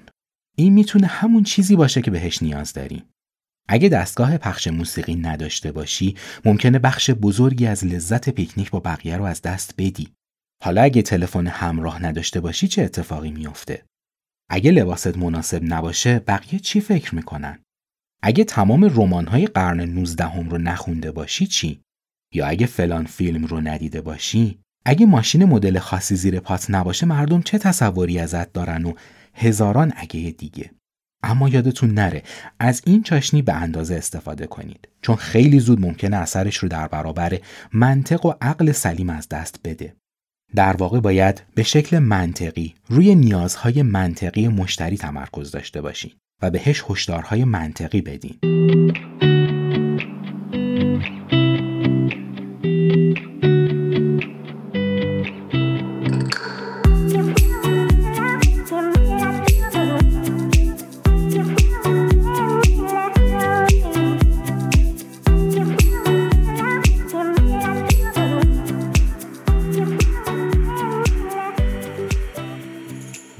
این 0.57 0.73
می‌تونه 0.73 1.07
همون 1.07 1.43
چیزی 1.43 1.75
باشه 1.75 2.01
که 2.01 2.11
بهش 2.11 2.43
نیاز 2.43 2.73
داریم. 2.73 3.03
اگه 3.67 3.89
دستگاه 3.89 4.37
پخش 4.37 4.67
موسیقی 4.67 5.15
نداشته 5.15 5.71
باشی 5.71 6.15
ممکنه 6.45 6.79
بخش 6.79 7.09
بزرگی 7.09 7.67
از 7.67 7.85
لذت 7.85 8.29
پیکنیک 8.29 8.71
با 8.71 8.79
بقیه 8.79 9.17
رو 9.17 9.23
از 9.23 9.41
دست 9.41 9.73
بدی 9.77 10.13
حالا 10.63 10.81
اگه 10.81 11.01
تلفن 11.01 11.47
همراه 11.47 12.05
نداشته 12.05 12.39
باشی 12.39 12.67
چه 12.67 12.81
اتفاقی 12.81 13.31
میافته؟ 13.31 13.85
اگه 14.49 14.71
لباست 14.71 15.17
مناسب 15.17 15.61
نباشه 15.63 16.19
بقیه 16.19 16.59
چی 16.59 16.81
فکر 16.81 17.15
می‌کنن؟ 17.15 17.59
اگه 18.23 18.43
تمام 18.43 18.83
رمان‌های 18.83 19.45
قرن 19.45 19.81
19 19.81 20.25
هم 20.25 20.49
رو 20.49 20.57
نخونده 20.57 21.11
باشی 21.11 21.47
چی؟ 21.47 21.81
یا 22.33 22.47
اگه 22.47 22.65
فلان 22.65 23.05
فیلم 23.05 23.45
رو 23.45 23.61
ندیده 23.61 24.01
باشی؟ 24.01 24.59
اگه 24.85 25.05
ماشین 25.05 25.45
مدل 25.45 25.79
خاصی 25.79 26.15
زیر 26.15 26.39
پات 26.39 26.65
نباشه 26.69 27.05
مردم 27.05 27.41
چه 27.41 27.57
تصوری 27.57 28.19
ازت 28.19 28.53
دارن 28.53 28.85
و 28.85 28.93
هزاران 29.33 29.93
اگه 29.95 30.35
دیگه؟ 30.37 30.71
اما 31.23 31.49
یادتون 31.49 31.93
نره 31.93 32.23
از 32.59 32.81
این 32.85 33.03
چاشنی 33.03 33.41
به 33.41 33.53
اندازه 33.53 33.95
استفاده 33.95 34.47
کنید 34.47 34.89
چون 35.01 35.15
خیلی 35.15 35.59
زود 35.59 35.81
ممکنه 35.81 36.17
اثرش 36.17 36.57
رو 36.57 36.69
در 36.69 36.87
برابر 36.87 37.39
منطق 37.73 38.25
و 38.25 38.33
عقل 38.41 38.71
سلیم 38.71 39.09
از 39.09 39.29
دست 39.29 39.59
بده 39.63 39.95
در 40.55 40.75
واقع 40.75 40.99
باید 40.99 41.43
به 41.55 41.63
شکل 41.63 41.99
منطقی 41.99 42.73
روی 42.87 43.15
نیازهای 43.15 43.81
منطقی 43.81 44.47
مشتری 44.47 44.97
تمرکز 44.97 45.51
داشته 45.51 45.81
باشین 45.81 46.11
و 46.41 46.51
بهش 46.51 46.83
هشدارهای 46.89 47.43
منطقی 47.43 48.01
بدین. 48.01 48.39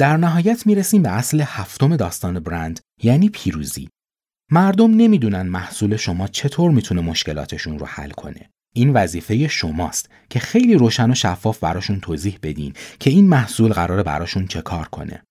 در 0.04 0.18
نهایت 0.18 0.68
می‌رسیم 0.68 1.04
به 1.04 1.10
اصل 1.10 1.42
هفتم 1.42 1.96
داستان 1.96 2.40
برند 2.40 2.80
یعنی 3.04 3.30
پیروزی. 3.30 3.90
مردم 4.52 4.92
نمی‌دونن 4.92 5.42
محصول 5.42 5.96
شما 5.96 6.28
چطور 6.28 6.72
می‌تونه 6.72 7.02
مشکلاتشون 7.02 7.80
رو 7.80 7.86
حل 7.86 8.10
کنه. 8.10 8.50
این 8.76 8.94
وظیفه 8.94 9.48
شماست 9.48 10.10
که 10.30 10.40
خیلی 10.40 10.76
روشن 10.76 11.12
و 11.12 11.16
شفاف 11.16 11.60
براشون 11.60 12.00
توضیح 12.00 12.40
بدین 12.44 12.74
که 13.00 13.10
این 13.10 13.28
محصول 13.28 13.74
قراره 13.74 14.04
براشون 14.04 14.48
چه 14.48 14.62
کار 14.62 14.88
کنه. 14.88 15.24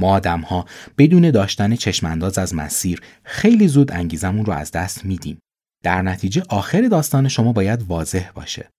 ما 0.00 0.12
آدم 0.12 0.40
ها 0.40 0.64
بدون 0.98 1.30
داشتن 1.30 1.76
چشمانداز 1.76 2.38
از 2.38 2.54
مسیر 2.54 3.02
خیلی 3.22 3.68
زود 3.68 3.92
انگیزمون 3.92 4.44
رو 4.44 4.52
از 4.52 4.70
دست 4.70 5.04
میدیم. 5.04 5.38
در 5.84 6.02
نتیجه 6.02 6.42
آخر 6.48 6.88
داستان 6.88 7.28
شما 7.28 7.52
باید 7.52 7.82
واضح 7.82 8.30
باشه. 8.30 8.70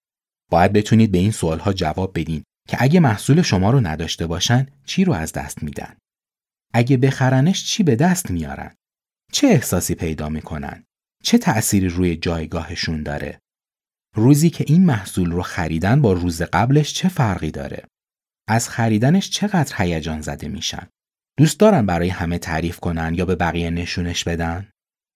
باید 0.51 0.73
بتونید 0.73 1.11
به 1.11 1.17
این 1.17 1.31
سوال 1.31 1.59
ها 1.59 1.73
جواب 1.73 2.19
بدین 2.19 2.43
که 2.67 2.78
اگه 2.80 2.99
محصول 2.99 3.41
شما 3.41 3.71
رو 3.71 3.82
نداشته 3.82 4.28
باشن 4.28 4.67
چی 4.86 5.06
رو 5.06 5.13
از 5.13 5.34
دست 5.34 5.63
میدن؟ 5.63 5.97
اگه 6.73 6.97
بخرنش 6.97 7.65
چی 7.65 7.84
به 7.84 7.95
دست 7.95 8.32
میارن؟ 8.32 8.75
چه 9.32 9.47
احساسی 9.47 9.95
پیدا 9.95 10.30
می‌کنن؟ 10.30 10.84
چه 11.23 11.38
تأثیری 11.38 11.89
روی 11.89 12.15
جایگاهشون 12.15 13.04
داره؟ 13.04 13.39
روزی 14.15 14.49
که 14.49 14.65
این 14.67 14.86
محصول 14.86 15.32
رو 15.32 15.41
خریدن 15.41 16.01
با 16.01 16.13
روز 16.13 16.41
قبلش 16.41 16.93
چه 16.93 17.10
فرقی 17.10 17.51
داره؟ 17.51 17.86
از 18.47 18.69
خریدنش 18.69 19.30
چقدر 19.30 19.75
هیجان 19.78 20.21
زده 20.21 20.47
میشن؟ 20.47 20.88
دوست 21.38 21.60
دارن 21.60 21.86
برای 21.86 22.10
همه 22.10 22.38
تعریف 22.38 22.80
کنن 22.80 23.15
یا 23.15 23.25
به 23.25 23.36
بقیه 23.36 23.69
نشونش 23.69 24.23
بدن؟ 24.23 24.69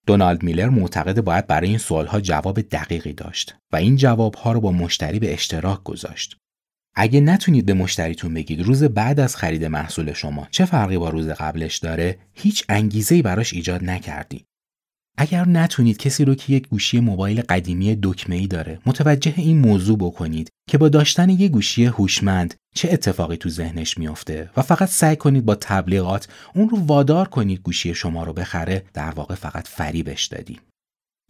دونالد 0.07 0.43
میلر 0.43 0.69
معتقد 0.69 1.21
باید 1.21 1.47
برای 1.47 1.69
این 1.69 1.77
سوالها 1.77 2.21
جواب 2.21 2.61
دقیقی 2.61 3.13
داشت 3.13 3.55
و 3.73 3.75
این 3.75 3.95
جوابها 3.95 4.51
رو 4.51 4.61
با 4.61 4.71
مشتری 4.71 5.19
به 5.19 5.33
اشتراک 5.33 5.83
گذاشت. 5.83 6.37
اگه 7.01 7.19
نتونید 7.19 7.65
به 7.65 7.73
مشتریتون 7.73 8.33
بگید 8.33 8.61
روز 8.61 8.83
بعد 8.83 9.19
از 9.19 9.35
خرید 9.35 9.65
محصول 9.65 10.13
شما 10.13 10.47
چه 10.51 10.65
فرقی 10.65 10.97
با 10.97 11.09
روز 11.09 11.27
قبلش 11.27 11.77
داره، 11.77 12.19
هیچ 12.33 12.65
انگیزه‌ای 12.69 13.21
براش 13.21 13.53
ایجاد 13.53 13.83
نکردی. 13.83 14.45
اگر 15.17 15.47
نتونید 15.47 15.97
کسی 15.97 16.25
رو 16.25 16.35
که 16.35 16.53
یک 16.53 16.67
گوشی 16.67 16.99
موبایل 16.99 17.41
قدیمی 17.41 17.97
ای 18.29 18.47
داره 18.47 18.79
متوجه 18.85 19.33
این 19.37 19.57
موضوع 19.57 19.97
بکنید 19.97 20.49
که 20.69 20.77
با 20.77 20.89
داشتن 20.89 21.29
یک 21.29 21.51
گوشی 21.51 21.85
هوشمند 21.85 22.53
چه 22.75 22.89
اتفاقی 22.91 23.37
تو 23.37 23.49
ذهنش 23.49 23.97
میافته 23.97 24.49
و 24.57 24.61
فقط 24.61 24.89
سعی 24.89 25.15
کنید 25.15 25.45
با 25.45 25.55
تبلیغات 25.55 26.27
اون 26.55 26.69
رو 26.69 26.85
وادار 26.85 27.27
کنید 27.27 27.59
گوشی 27.59 27.93
شما 27.93 28.23
رو 28.23 28.33
بخره 28.33 28.85
در 28.93 29.11
واقع 29.11 29.35
فقط 29.35 29.67
فریبش 29.67 30.25
دادی 30.25 30.59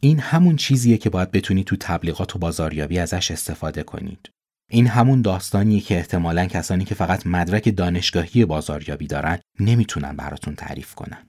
این 0.01 0.19
همون 0.19 0.55
چیزیه 0.55 0.97
که 0.97 1.09
باید 1.09 1.31
بتونید 1.31 1.65
تو 1.65 1.75
تبلیغات 1.79 2.35
و 2.35 2.39
بازاریابی 2.39 2.99
ازش 2.99 3.31
استفاده 3.31 3.83
کنید 3.83 4.29
این 4.69 4.87
همون 4.87 5.21
داستانیه 5.21 5.81
که 5.81 5.97
احتمالا 5.97 6.45
کسانی 6.45 6.85
که 6.85 6.95
فقط 6.95 7.27
مدرک 7.27 7.75
دانشگاهی 7.75 8.45
بازاریابی 8.45 9.07
دارن 9.07 9.39
نمی‌تونن 9.59 10.15
براتون 10.15 10.55
تعریف 10.55 10.95
کنن 10.95 11.25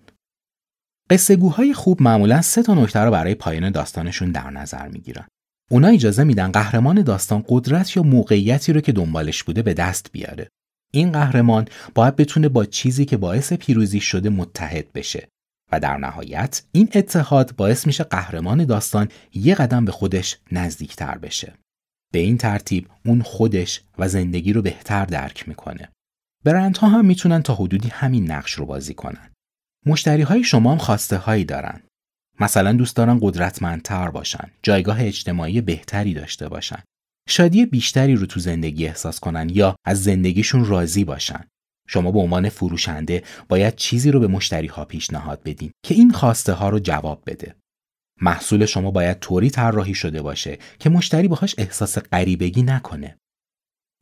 قصه 1.10 1.36
گوهای 1.36 1.74
خوب 1.74 2.02
معمولا 2.02 2.42
سه 2.42 2.62
تا 2.62 2.74
نکته 2.74 3.00
رو 3.00 3.10
برای 3.10 3.34
پایان 3.34 3.70
داستانشون 3.70 4.32
در 4.32 4.50
نظر 4.50 4.88
می‌گیرن. 4.88 5.26
اونا 5.70 5.88
اجازه 5.88 6.24
میدن 6.24 6.52
قهرمان 6.52 7.02
داستان 7.02 7.44
قدرت 7.48 7.96
یا 7.96 8.02
موقعیتی 8.02 8.72
رو 8.72 8.80
که 8.80 8.92
دنبالش 8.92 9.42
بوده 9.42 9.62
به 9.62 9.74
دست 9.74 10.12
بیاره. 10.12 10.48
این 10.92 11.12
قهرمان 11.12 11.68
باید 11.94 12.16
بتونه 12.16 12.48
با 12.48 12.64
چیزی 12.64 13.04
که 13.04 13.16
باعث 13.16 13.52
پیروزی 13.52 14.00
شده 14.00 14.28
متحد 14.28 14.92
بشه 14.92 15.28
و 15.72 15.80
در 15.80 15.96
نهایت 15.96 16.62
این 16.72 16.88
اتحاد 16.94 17.56
باعث 17.56 17.86
میشه 17.86 18.04
قهرمان 18.04 18.64
داستان 18.64 19.08
یه 19.34 19.54
قدم 19.54 19.84
به 19.84 19.92
خودش 19.92 20.38
نزدیکتر 20.52 21.18
بشه. 21.18 21.54
به 22.12 22.18
این 22.18 22.38
ترتیب 22.38 22.88
اون 23.04 23.22
خودش 23.22 23.80
و 23.98 24.08
زندگی 24.08 24.52
رو 24.52 24.62
بهتر 24.62 25.04
درک 25.04 25.48
می‌کنه. 25.48 25.88
برندها 26.44 26.88
هم 26.88 27.04
می‌تونن 27.04 27.42
تا 27.42 27.54
حدودی 27.54 27.88
همین 27.88 28.30
نقش 28.30 28.52
رو 28.52 28.66
بازی 28.66 28.94
کنن. 28.94 29.30
مشتری 29.86 30.22
های 30.22 30.44
شما 30.44 30.72
هم 30.72 30.78
خواسته 30.78 31.16
هایی 31.16 31.44
دارن. 31.44 31.80
مثلا 32.40 32.72
دوست 32.72 32.96
دارن 32.96 33.18
قدرتمندتر 33.22 34.10
باشن، 34.10 34.50
جایگاه 34.62 35.04
اجتماعی 35.04 35.60
بهتری 35.60 36.14
داشته 36.14 36.48
باشن، 36.48 36.82
شادی 37.28 37.66
بیشتری 37.66 38.16
رو 38.16 38.26
تو 38.26 38.40
زندگی 38.40 38.86
احساس 38.86 39.20
کنن 39.20 39.48
یا 39.48 39.76
از 39.84 40.02
زندگیشون 40.02 40.64
راضی 40.64 41.04
باشن. 41.04 41.44
شما 41.88 42.12
به 42.12 42.18
عنوان 42.18 42.48
فروشنده 42.48 43.22
باید 43.48 43.76
چیزی 43.76 44.10
رو 44.10 44.20
به 44.20 44.26
مشتری 44.26 44.66
ها 44.66 44.84
پیشنهاد 44.84 45.42
بدین 45.44 45.70
که 45.84 45.94
این 45.94 46.12
خواسته 46.12 46.52
ها 46.52 46.68
رو 46.68 46.78
جواب 46.78 47.22
بده. 47.26 47.54
محصول 48.20 48.66
شما 48.66 48.90
باید 48.90 49.18
طوری 49.18 49.50
طراحی 49.50 49.94
شده 49.94 50.22
باشه 50.22 50.58
که 50.78 50.90
مشتری 50.90 51.28
باهاش 51.28 51.54
احساس 51.58 51.98
غریبگی 51.98 52.62
نکنه. 52.62 53.16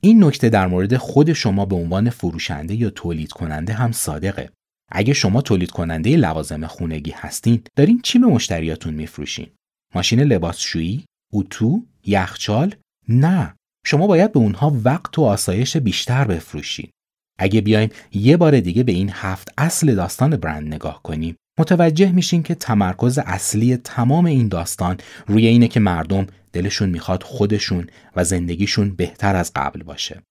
این 0.02 0.24
نکته 0.24 0.48
در 0.48 0.66
مورد 0.66 0.96
خود 0.96 1.32
شما 1.32 1.64
به 1.66 1.76
عنوان 1.76 2.10
فروشنده 2.10 2.74
یا 2.74 2.90
تولید 2.90 3.32
کننده 3.32 3.72
هم 3.72 3.92
صادقه. 3.92 4.50
اگه 4.90 5.12
شما 5.12 5.42
تولید 5.42 5.70
کننده 5.70 6.16
لوازم 6.16 6.66
خونگی 6.66 7.10
هستین 7.10 7.62
دارین 7.76 8.00
چی 8.02 8.18
به 8.18 8.26
مشتریاتون 8.26 8.94
میفروشین 8.94 9.46
ماشین 9.94 10.20
لباسشویی 10.20 11.04
اتو 11.32 11.82
یخچال 12.06 12.74
نه 13.08 13.54
شما 13.86 14.06
باید 14.06 14.32
به 14.32 14.38
اونها 14.38 14.76
وقت 14.84 15.18
و 15.18 15.22
آسایش 15.22 15.76
بیشتر 15.76 16.24
بفروشین 16.24 16.90
اگه 17.38 17.60
بیایم 17.60 17.90
یه 18.12 18.36
بار 18.36 18.60
دیگه 18.60 18.82
به 18.82 18.92
این 18.92 19.10
هفت 19.12 19.52
اصل 19.58 19.94
داستان 19.94 20.36
برند 20.36 20.74
نگاه 20.74 21.02
کنیم 21.02 21.36
متوجه 21.58 22.12
میشین 22.12 22.42
که 22.42 22.54
تمرکز 22.54 23.18
اصلی 23.18 23.76
تمام 23.76 24.24
این 24.24 24.48
داستان 24.48 24.96
روی 25.26 25.46
اینه 25.46 25.68
که 25.68 25.80
مردم 25.80 26.26
دلشون 26.52 26.90
می‌خواد 26.90 27.22
خودشون 27.22 27.86
و 28.16 28.24
زندگیشون 28.24 28.94
بهتر 28.94 29.36
از 29.36 29.52
قبل 29.56 29.82
باشه. 29.82 30.22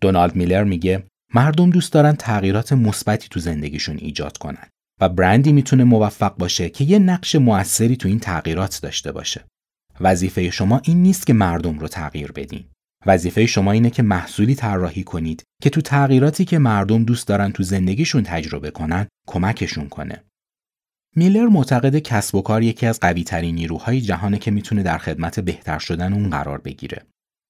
دونالد 0.00 0.36
میلر 0.36 0.64
میگه 0.64 1.06
مردم 1.34 1.70
دوست 1.70 1.92
دارن 1.92 2.12
تغییرات 2.12 2.72
مثبتی 2.72 3.28
تو 3.30 3.40
زندگیشون 3.40 3.96
ایجاد 3.96 4.38
کنن 4.38 4.68
و 5.00 5.08
برندی 5.08 5.52
می‌تونه 5.52 5.84
موفق 5.84 6.36
باشه 6.36 6.68
که 6.68 6.84
یه 6.84 6.98
نقش 6.98 7.36
موثری 7.36 7.96
تو 7.96 8.08
این 8.08 8.18
تغییرات 8.18 8.80
داشته 8.82 9.12
باشه. 9.12 9.44
وظیفه 10.00 10.50
شما 10.50 10.80
این 10.84 11.02
نیست 11.02 11.26
که 11.26 11.32
مردم 11.32 11.78
رو 11.78 11.88
تغییر 11.88 12.32
بدین. 12.32 12.64
وظیفه 13.06 13.46
شما 13.46 13.72
اینه 13.72 13.90
که 13.90 14.02
محصولی 14.02 14.54
طراحی 14.54 15.04
کنید 15.04 15.42
که 15.62 15.70
تو 15.70 15.80
تغییراتی 15.80 16.44
که 16.44 16.58
مردم 16.58 17.04
دوست 17.04 17.28
دارن 17.28 17.52
تو 17.52 17.62
زندگیشون 17.62 18.22
تجربه 18.22 18.70
کنن 18.70 19.06
کمکشون 19.28 19.88
کنه. 19.88 20.24
میلر 21.16 21.46
معتقد 21.46 21.98
کسب 21.98 22.34
و 22.34 22.42
کار 22.42 22.62
یکی 22.62 22.86
از 22.86 23.00
قوی 23.00 23.24
ترین 23.24 23.54
نیروهای 23.54 24.00
جهانه 24.00 24.38
که 24.38 24.50
می‌تونه 24.50 24.82
در 24.82 24.98
خدمت 24.98 25.40
بهتر 25.40 25.78
شدن 25.78 26.12
اون 26.12 26.30
قرار 26.30 26.58
بگیره. 26.58 27.06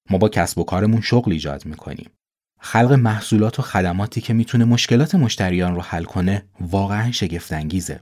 ما 0.09 0.17
با 0.17 0.29
کسب 0.29 0.57
و 0.57 0.63
کارمون 0.63 1.01
شغل 1.01 1.31
ایجاد 1.31 1.65
می‌کنیم. 1.65 2.09
خلق 2.59 2.91
محصولات 2.91 3.59
و 3.59 3.61
خدماتی 3.61 4.21
که 4.21 4.33
می‌تونه 4.33 4.65
مشکلات 4.65 5.15
مشتریان 5.15 5.75
رو 5.75 5.81
حل 5.81 6.03
کنه 6.03 6.45
واقعا 6.61 7.11
شگفتانگیزه. 7.11 7.99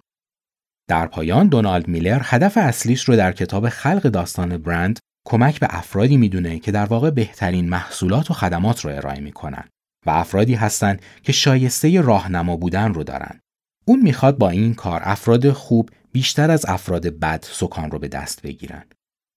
در 0.88 1.08
پایان 1.08 1.48
دونالد 1.48 1.88
میلر 1.88 2.22
هدف 2.24 2.58
اصلیش 2.58 3.04
رو 3.04 3.16
در 3.16 3.32
کتاب 3.32 3.70
خلق 3.70 4.02
داستان 4.02 4.58
برند 4.58 5.00
کمک 5.26 5.60
به 5.60 5.68
افرادی 5.70 6.18
می‌دونه 6.18 6.60
که 6.60 6.72
در 6.72 6.86
واقع 6.86 7.10
بهترین 7.10 7.70
محصولات 7.70 8.32
و 8.32 8.34
خدمات 8.34 8.86
رو 8.86 8.92
ارائه 8.92 9.20
می‌کنن 9.20 9.64
و 10.06 10.10
افرادی 10.10 10.56
هستند 10.56 11.02
که 11.24 11.32
شایسته 11.32 12.02
راهنما 12.02 12.58
بودن 12.58 12.94
رو 12.94 13.04
دارن. 13.04 13.40
اون 13.86 14.02
می‌خواد 14.02 14.38
با 14.38 14.50
این 14.50 14.74
کار 14.74 15.02
افراد 15.04 15.52
خوب 15.52 15.90
بیشتر 16.12 16.52
از 16.52 16.66
افراد 16.66 17.20
بد 17.20 17.46
سکان 17.52 17.92
رو 17.92 18.00
به 18.00 18.08
دست 18.08 18.42
بگیرن. 18.42 18.84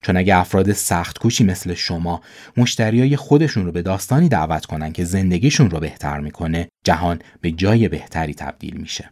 چون 0.04 0.16
اگه 0.16 0.36
افراد 0.36 0.72
سخت 0.72 1.18
کوشی 1.18 1.44
مثل 1.44 1.74
شما 1.74 2.20
مشتریای 2.56 3.16
خودشون 3.16 3.66
رو 3.66 3.72
به 3.72 3.82
داستانی 3.82 4.28
دعوت 4.28 4.66
کنن 4.66 4.92
که 4.92 5.04
زندگیشون 5.04 5.70
رو 5.70 5.80
بهتر 5.80 6.20
می‌کنه 6.20 6.68
جهان 6.84 7.18
به 7.40 7.50
جای 7.50 7.88
بهتری 7.88 8.34
تبدیل 8.34 8.76
میشه 8.76 9.10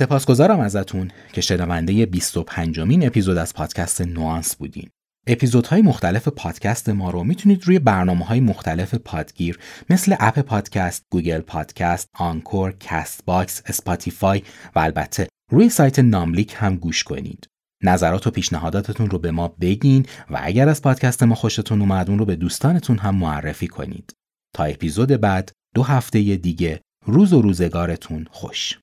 سپاسگزارم 0.00 0.60
ازتون 0.60 1.10
که 1.32 1.40
شنونده 1.40 2.06
25 2.06 2.80
مین 2.80 3.06
اپیزود 3.06 3.36
از 3.36 3.54
پادکست 3.54 4.00
نوانس 4.00 4.56
بودین 4.56 4.88
اپیزودهای 5.26 5.82
مختلف 5.82 6.28
پادکست 6.28 6.88
ما 6.88 7.10
رو 7.10 7.24
می‌تونید 7.24 7.64
روی 7.64 7.78
برنامه 7.78 8.24
های 8.24 8.40
مختلف 8.40 8.94
پادگیر 8.94 9.58
مثل 9.90 10.14
Apple 10.20 10.38
Podcast، 10.38 11.04
Google 11.10 11.40
Podcast، 11.40 12.08
Anchor، 12.14 12.74
Castbox، 12.80 13.62
Spotify 13.66 14.42
و 14.74 14.78
البته 14.78 15.28
روی 15.50 15.68
سایت 15.68 15.98
ناملیک 15.98 16.54
هم 16.56 16.76
گوش 16.76 17.04
کنید. 17.04 17.46
نظرات 17.84 18.26
و 18.26 18.30
پیشنهاداتتون 18.30 19.10
رو 19.10 19.18
به 19.18 19.30
ما 19.30 19.48
بگین 19.48 20.06
و 20.30 20.38
اگر 20.42 20.68
از 20.68 20.82
پادکست 20.82 21.22
ما 21.22 21.34
خوشتون 21.34 21.80
اومد 21.80 22.10
اون 22.10 22.18
رو 22.18 22.24
به 22.24 22.36
دوستانتون 22.36 22.98
هم 22.98 23.14
معرفی 23.14 23.68
کنید. 23.68 24.12
تا 24.56 24.64
اپیزود 24.64 25.08
بعد 25.08 25.52
دو 25.74 25.82
هفته 25.82 26.36
دیگه 26.36 26.80
روز 27.06 27.32
و 27.32 27.42
روزگارتون 27.42 28.26
خوش. 28.30 28.79